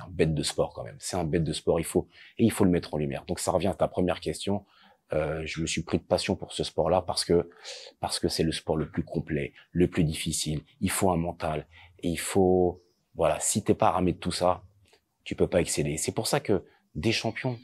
un, 0.03 0.09
bête 0.09 0.35
de 0.35 0.43
sport 0.43 0.73
quand 0.75 0.85
même. 0.85 0.97
C'est 0.99 1.17
un 1.17 1.25
bête 1.25 1.45
de 1.45 1.53
sport. 1.53 1.79
Il 1.79 1.85
faut 1.85 2.09
et 2.39 2.45
il 2.45 2.53
faut 2.53 2.65
le 2.65 2.71
mettre 2.71 2.95
en 2.95 2.99
lumière. 2.99 3.25
Donc 3.27 3.39
ça 3.39 3.53
revient 3.53 3.69
à 3.69 3.75
ta 3.75 3.89
première 3.89 4.21
question. 4.21 4.65
Je 5.13 5.61
me 5.61 5.67
suis 5.67 5.83
pris 5.83 5.99
de 5.99 6.05
passion 6.05 6.37
pour 6.37 6.53
ce 6.53 6.65
sport-là 6.65 7.03
parce 7.03 7.25
que 7.25 7.51
parce 8.01 8.19
que 8.19 8.29
c'est 8.29 8.43
le 8.43 8.53
sport 8.53 8.77
le 8.77 8.91
plus 8.91 9.05
complet, 9.05 9.53
le 9.73 9.89
plus 9.89 10.05
difficile. 10.05 10.63
Il 10.81 10.91
faut 10.91 11.11
un 11.11 11.17
mental 11.17 11.67
et 12.01 12.09
il 12.09 12.19
faut 12.19 12.83
voilà. 13.15 13.39
Si 13.41 13.63
t'es 13.63 13.75
pas 13.75 13.89
armé 13.89 14.13
de 14.13 14.19
tout 14.19 14.33
ça, 14.33 14.65
tu 15.25 15.35
peux 15.35 15.49
pas 15.49 15.61
exceller. 15.61 15.97
C'est 15.97 16.13
pour 16.13 16.27
ça 16.27 16.41
que 16.41 16.65
des 16.95 17.13
champions, 17.13 17.59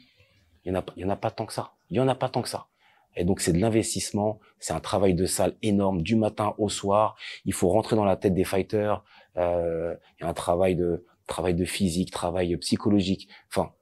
il 0.65 0.73
y 0.97 1.05
en 1.05 1.09
a 1.09 1.15
pas 1.15 1.31
tant 1.31 1.45
que 1.45 1.53
ça. 1.53 1.73
Il 1.89 1.97
y 1.97 1.99
en 1.99 2.07
a 2.07 2.15
pas 2.15 2.29
tant 2.29 2.41
que 2.41 2.49
ça. 2.49 2.67
Et 3.15 3.25
donc 3.25 3.41
c'est 3.41 3.53
de 3.53 3.57
l'investissement, 3.57 4.39
c'est 4.59 4.73
un 4.73 4.79
travail 4.79 5.13
de 5.13 5.25
salle 5.25 5.57
énorme 5.61 6.01
du 6.03 6.15
matin 6.15 6.53
au 6.57 6.69
soir. 6.69 7.15
Il 7.45 7.53
faut 7.53 7.69
rentrer 7.69 7.95
dans 7.95 8.05
la 8.05 8.15
tête 8.15 8.33
des 8.33 8.43
fighters. 8.43 9.03
Euh, 9.37 9.95
il 10.19 10.23
y 10.23 10.25
a 10.25 10.29
un 10.29 10.33
travail 10.33 10.75
de 10.75 11.05
travail 11.27 11.53
de 11.53 11.65
physique, 11.65 12.11
travail 12.11 12.55
psychologique. 12.57 13.27
Enfin 13.47 13.73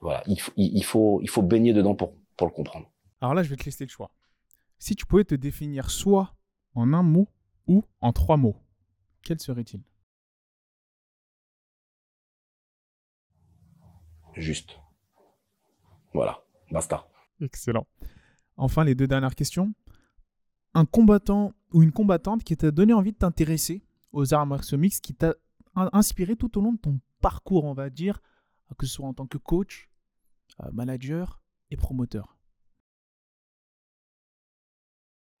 voilà, 0.00 0.22
il, 0.26 0.38
il, 0.56 0.78
il 0.78 0.84
faut 0.84 1.20
il 1.22 1.28
faut 1.28 1.42
baigner 1.42 1.72
dedans 1.72 1.94
pour 1.94 2.14
pour 2.36 2.46
le 2.46 2.52
comprendre. 2.52 2.90
Alors 3.20 3.34
là, 3.34 3.42
je 3.42 3.50
vais 3.50 3.56
te 3.56 3.64
laisser 3.64 3.84
le 3.84 3.90
choix. 3.90 4.10
Si 4.78 4.96
tu 4.96 5.04
pouvais 5.04 5.24
te 5.24 5.34
définir 5.34 5.90
soit 5.90 6.34
en 6.74 6.94
un 6.94 7.02
mot 7.02 7.28
ou 7.66 7.84
en 8.00 8.12
trois 8.12 8.38
mots, 8.38 8.56
quel 9.22 9.38
serait-il? 9.38 9.82
Juste. 14.34 14.78
Voilà, 16.12 16.42
basta. 16.70 17.08
Excellent. 17.40 17.86
Enfin, 18.56 18.84
les 18.84 18.94
deux 18.94 19.06
dernières 19.06 19.34
questions. 19.34 19.72
Un 20.74 20.84
combattant 20.84 21.52
ou 21.72 21.82
une 21.82 21.92
combattante 21.92 22.44
qui 22.44 22.56
t'a 22.56 22.70
donné 22.70 22.92
envie 22.92 23.12
de 23.12 23.16
t'intéresser 23.18 23.82
aux 24.12 24.34
arts 24.34 24.46
martiaux 24.46 24.78
mixtes, 24.78 25.04
qui 25.04 25.14
t'a 25.14 25.34
in- 25.74 25.90
inspiré 25.92 26.36
tout 26.36 26.58
au 26.58 26.60
long 26.60 26.72
de 26.72 26.78
ton 26.78 27.00
parcours, 27.20 27.64
on 27.64 27.74
va 27.74 27.90
dire, 27.90 28.20
que 28.78 28.86
ce 28.86 28.92
soit 28.94 29.06
en 29.06 29.14
tant 29.14 29.26
que 29.26 29.38
coach, 29.38 29.90
euh, 30.62 30.70
manager 30.72 31.42
et 31.70 31.76
promoteur? 31.76 32.36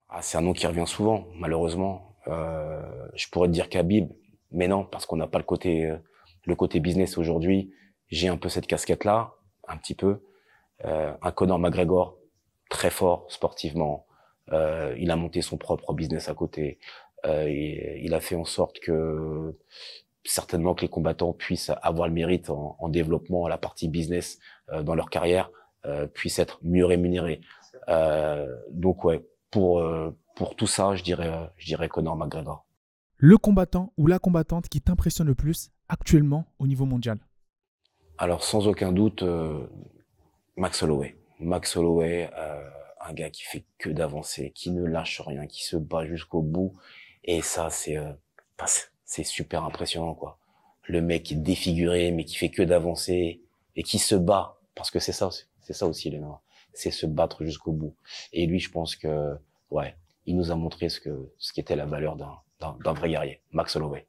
Ah, 0.08 0.22
c'est 0.22 0.38
un 0.38 0.40
nom 0.42 0.52
qui 0.52 0.66
revient 0.66 0.86
souvent, 0.86 1.26
malheureusement. 1.36 2.16
Euh, 2.26 3.08
je 3.14 3.28
pourrais 3.28 3.48
te 3.48 3.52
dire 3.52 3.68
Khabib, 3.68 4.10
mais 4.50 4.66
non, 4.68 4.84
parce 4.84 5.06
qu'on 5.06 5.16
n'a 5.16 5.28
pas 5.28 5.38
le 5.38 5.44
côté, 5.44 5.86
euh, 5.86 5.98
le 6.44 6.54
côté 6.56 6.80
business 6.80 7.18
aujourd'hui. 7.18 7.72
J'ai 8.10 8.28
un 8.28 8.36
peu 8.36 8.48
cette 8.48 8.66
casquette-là, 8.66 9.34
un 9.68 9.76
petit 9.76 9.94
peu. 9.94 10.22
Euh, 10.84 11.12
un 11.22 11.30
Conor 11.30 11.58
McGregor, 11.58 12.16
très 12.68 12.90
fort 12.90 13.26
sportivement. 13.28 14.06
Euh, 14.52 14.94
il 14.98 15.10
a 15.10 15.16
monté 15.16 15.42
son 15.42 15.58
propre 15.58 15.92
business 15.92 16.28
à 16.28 16.34
côté. 16.34 16.78
Euh, 17.26 17.46
et 17.46 18.00
il 18.02 18.14
a 18.14 18.20
fait 18.20 18.34
en 18.34 18.44
sorte 18.44 18.80
que 18.80 19.56
certainement 20.24 20.74
que 20.74 20.82
les 20.82 20.88
combattants 20.88 21.32
puissent 21.32 21.70
avoir 21.82 22.08
le 22.08 22.14
mérite 22.14 22.50
en, 22.50 22.76
en 22.78 22.88
développement 22.88 23.46
à 23.46 23.48
la 23.48 23.58
partie 23.58 23.88
business 23.88 24.38
euh, 24.72 24.82
dans 24.82 24.94
leur 24.94 25.10
carrière, 25.10 25.50
euh, 25.84 26.06
puissent 26.06 26.38
être 26.38 26.58
mieux 26.62 26.84
rémunérés. 26.86 27.40
Euh, 27.88 28.46
donc 28.70 29.04
ouais, 29.04 29.24
pour 29.50 29.82
pour 30.34 30.56
tout 30.56 30.66
ça, 30.66 30.94
je 30.94 31.02
dirais 31.02 31.50
je 31.56 31.66
dirais 31.66 31.88
Conor 31.88 32.16
McGregor. 32.16 32.66
Le 33.16 33.36
combattant 33.36 33.92
ou 33.98 34.06
la 34.06 34.18
combattante 34.18 34.68
qui 34.68 34.80
t'impressionne 34.80 35.26
le 35.26 35.34
plus 35.34 35.70
actuellement 35.88 36.46
au 36.58 36.66
niveau 36.66 36.86
mondial? 36.86 37.18
Alors 38.20 38.44
sans 38.44 38.68
aucun 38.68 38.92
doute 38.92 39.22
euh, 39.22 39.66
Max 40.56 40.82
Holloway. 40.82 41.16
Max 41.38 41.74
Holloway, 41.74 42.28
euh, 42.36 42.68
un 43.00 43.14
gars 43.14 43.30
qui 43.30 43.44
fait 43.44 43.64
que 43.78 43.88
d'avancer, 43.88 44.52
qui 44.54 44.70
ne 44.72 44.84
lâche 44.84 45.22
rien, 45.22 45.46
qui 45.46 45.64
se 45.64 45.78
bat 45.78 46.04
jusqu'au 46.04 46.42
bout 46.42 46.76
et 47.24 47.40
ça 47.40 47.70
c'est 47.70 47.96
euh, 47.96 48.12
c'est- 49.06 49.24
super 49.24 49.64
impressionnant 49.64 50.12
quoi. 50.14 50.36
Le 50.82 51.00
mec 51.00 51.22
qui 51.22 51.32
est 51.32 51.38
défiguré 51.38 52.10
mais 52.10 52.26
qui 52.26 52.36
fait 52.36 52.50
que 52.50 52.62
d'avancer 52.62 53.40
et 53.74 53.82
qui 53.82 53.98
se 53.98 54.16
bat 54.16 54.58
parce 54.74 54.90
que 54.90 54.98
c'est 54.98 55.12
ça 55.12 55.30
c'est 55.62 55.72
ça 55.72 55.86
aussi 55.86 56.10
les 56.10 56.20
c'est 56.74 56.90
se 56.90 57.06
battre 57.06 57.42
jusqu'au 57.42 57.72
bout. 57.72 57.94
Et 58.34 58.44
lui 58.44 58.60
je 58.60 58.70
pense 58.70 58.96
que 58.96 59.34
ouais, 59.70 59.96
il 60.26 60.36
nous 60.36 60.50
a 60.50 60.56
montré 60.56 60.90
ce 60.90 61.00
que 61.00 61.32
ce 61.38 61.54
qu'était 61.54 61.74
la 61.74 61.86
valeur 61.86 62.16
d'un 62.16 62.36
d'un 62.60 62.92
vrai 62.92 63.08
guerrier, 63.08 63.40
Max 63.52 63.76
Holloway. 63.76 64.06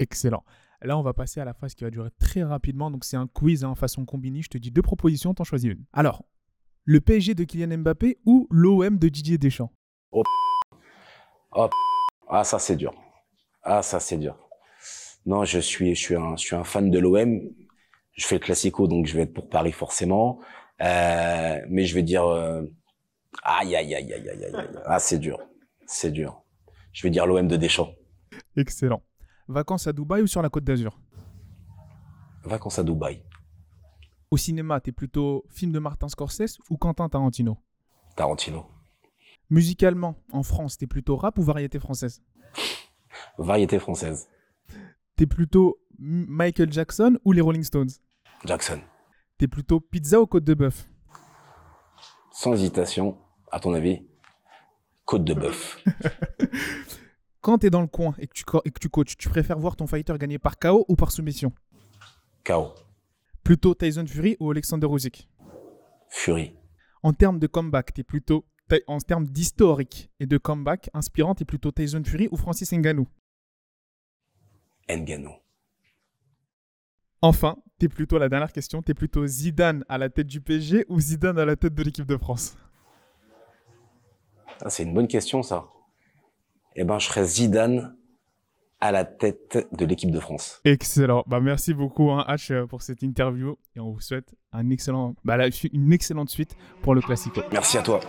Excellent. 0.00 0.42
Là, 0.84 0.98
on 0.98 1.02
va 1.02 1.12
passer 1.12 1.40
à 1.40 1.44
la 1.44 1.54
phase 1.54 1.74
qui 1.74 1.84
va 1.84 1.90
durer 1.90 2.10
très 2.18 2.42
rapidement. 2.42 2.90
Donc, 2.90 3.04
c'est 3.04 3.16
un 3.16 3.28
quiz 3.28 3.64
en 3.64 3.74
façon 3.74 4.04
combinée. 4.04 4.42
Je 4.42 4.48
te 4.48 4.58
dis 4.58 4.70
deux 4.70 4.82
propositions, 4.82 5.32
t'en 5.32 5.44
choisis 5.44 5.70
une. 5.70 5.84
Alors, 5.92 6.24
le 6.84 7.00
PSG 7.00 7.34
de 7.34 7.44
Kylian 7.44 7.78
Mbappé 7.78 8.18
ou 8.26 8.48
l'OM 8.50 8.98
de 8.98 9.08
Didier 9.08 9.38
Deschamps? 9.38 9.72
Oh, 10.10 10.24
ah, 12.28 12.44
ça, 12.44 12.58
c'est 12.58 12.76
dur. 12.76 12.94
Ah, 13.62 13.82
ça, 13.82 14.00
c'est 14.00 14.16
dur. 14.16 14.36
Non, 15.26 15.44
je 15.44 15.60
suis, 15.60 15.94
je 15.94 16.00
suis 16.00 16.16
un, 16.16 16.36
je 16.36 16.42
suis 16.42 16.56
un 16.56 16.64
fan 16.64 16.90
de 16.90 16.98
l'OM. 16.98 17.40
Je 18.12 18.26
fais 18.26 18.36
le 18.36 18.40
classico, 18.40 18.88
donc 18.88 19.06
je 19.06 19.14
vais 19.14 19.22
être 19.22 19.32
pour 19.32 19.48
Paris 19.48 19.72
forcément. 19.72 20.40
Euh, 20.80 21.60
mais 21.68 21.84
je 21.84 21.94
vais 21.94 22.02
dire, 22.02 22.26
euh, 22.26 22.62
aïe, 23.44 23.76
aïe, 23.76 23.94
aïe, 23.94 24.12
aïe, 24.12 24.28
aïe, 24.28 24.44
aïe. 24.44 24.68
Ah, 24.86 24.98
c'est 24.98 25.18
dur. 25.18 25.38
C'est 25.86 26.10
dur. 26.10 26.42
Je 26.92 27.02
vais 27.02 27.10
dire 27.10 27.26
l'OM 27.26 27.46
de 27.46 27.56
Deschamps. 27.56 27.94
Excellent. 28.56 29.02
Vacances 29.48 29.86
à 29.86 29.92
Dubaï 29.92 30.22
ou 30.22 30.26
sur 30.26 30.42
la 30.42 30.48
côte 30.48 30.64
d'Azur? 30.64 30.98
Vacances 32.44 32.78
à 32.78 32.82
Dubaï. 32.82 33.22
Au 34.30 34.36
cinéma, 34.36 34.80
t'es 34.80 34.92
plutôt 34.92 35.44
film 35.50 35.72
de 35.72 35.78
Martin 35.78 36.08
Scorsese 36.08 36.58
ou 36.70 36.76
Quentin 36.76 37.08
Tarantino? 37.08 37.58
Tarantino. 38.16 38.66
Musicalement, 39.50 40.16
en 40.32 40.42
France, 40.42 40.78
t'es 40.78 40.86
plutôt 40.86 41.16
rap 41.16 41.38
ou 41.38 41.42
variété 41.42 41.78
française? 41.78 42.22
Variété 43.38 43.78
française. 43.78 44.28
T'es 45.16 45.26
plutôt 45.26 45.78
Michael 45.98 46.72
Jackson 46.72 47.18
ou 47.24 47.32
les 47.32 47.40
Rolling 47.40 47.62
Stones? 47.62 47.90
Jackson. 48.44 48.80
T'es 49.38 49.48
plutôt 49.48 49.80
pizza 49.80 50.20
ou 50.20 50.26
côte 50.26 50.44
de 50.44 50.54
bœuf? 50.54 50.88
Sans 52.30 52.54
hésitation, 52.54 53.18
à 53.50 53.60
ton 53.60 53.74
avis, 53.74 54.06
côte 55.04 55.24
de 55.24 55.34
bœuf. 55.34 55.84
Quand 57.42 57.58
t'es 57.58 57.70
dans 57.70 57.80
le 57.80 57.88
coin 57.88 58.14
et 58.18 58.28
que, 58.28 58.34
tu, 58.34 58.44
et 58.64 58.70
que 58.70 58.78
tu 58.78 58.88
coaches, 58.88 59.16
tu 59.16 59.28
préfères 59.28 59.58
voir 59.58 59.74
ton 59.74 59.88
fighter 59.88 60.16
gagner 60.16 60.38
par 60.38 60.60
KO 60.60 60.84
ou 60.86 60.94
par 60.94 61.10
soumission? 61.10 61.52
KO. 62.44 62.72
Plutôt 63.42 63.74
Tyson 63.74 64.06
Fury 64.06 64.36
ou 64.38 64.52
Alexander 64.52 64.86
Usyk? 64.88 65.28
Fury. 66.08 66.54
En 67.02 67.12
termes 67.12 67.40
de 67.40 67.48
comeback, 67.48 67.94
t'es 67.94 68.04
plutôt 68.04 68.46
en 68.86 68.98
termes 68.98 69.26
d'historique 69.26 70.08
et 70.20 70.26
de 70.26 70.38
comeback 70.38 70.88
inspirant, 70.94 71.34
t'es 71.34 71.44
plutôt 71.44 71.72
Tyson 71.72 72.02
Fury 72.06 72.28
ou 72.30 72.36
Francis 72.36 72.72
Ngannou? 72.72 73.08
Ngannou. 74.88 75.34
Enfin, 77.22 77.56
t'es 77.78 77.88
plutôt 77.88 78.18
la 78.18 78.28
dernière 78.28 78.52
question, 78.52 78.82
t'es 78.82 78.94
plutôt 78.94 79.26
Zidane 79.26 79.84
à 79.88 79.98
la 79.98 80.08
tête 80.08 80.28
du 80.28 80.40
PSG 80.40 80.86
ou 80.88 81.00
Zidane 81.00 81.40
à 81.40 81.44
la 81.44 81.56
tête 81.56 81.74
de 81.74 81.82
l'équipe 81.82 82.06
de 82.06 82.16
France? 82.16 82.56
Ah, 84.64 84.70
c'est 84.70 84.84
une 84.84 84.94
bonne 84.94 85.08
question, 85.08 85.42
ça. 85.42 85.66
Eh 86.76 86.84
ben, 86.84 86.98
je 86.98 87.06
serais 87.06 87.24
Zidane 87.24 87.94
à 88.80 88.90
la 88.90 89.04
tête 89.04 89.68
de 89.70 89.84
l'équipe 89.84 90.10
de 90.10 90.18
France. 90.18 90.60
Excellent. 90.64 91.22
Bah, 91.28 91.40
merci 91.40 91.72
beaucoup, 91.72 92.10
hein, 92.10 92.24
H, 92.28 92.52
euh, 92.52 92.66
pour 92.66 92.82
cette 92.82 93.02
interview. 93.02 93.56
Et 93.76 93.80
on 93.80 93.92
vous 93.92 94.00
souhaite 94.00 94.34
un 94.52 94.70
excellent, 94.70 95.14
bah, 95.24 95.38
une 95.72 95.92
excellente 95.92 96.30
suite 96.30 96.56
pour 96.82 96.94
le 96.94 97.00
Classico. 97.00 97.42
Merci 97.52 97.78
à 97.78 97.82
toi. 97.82 98.00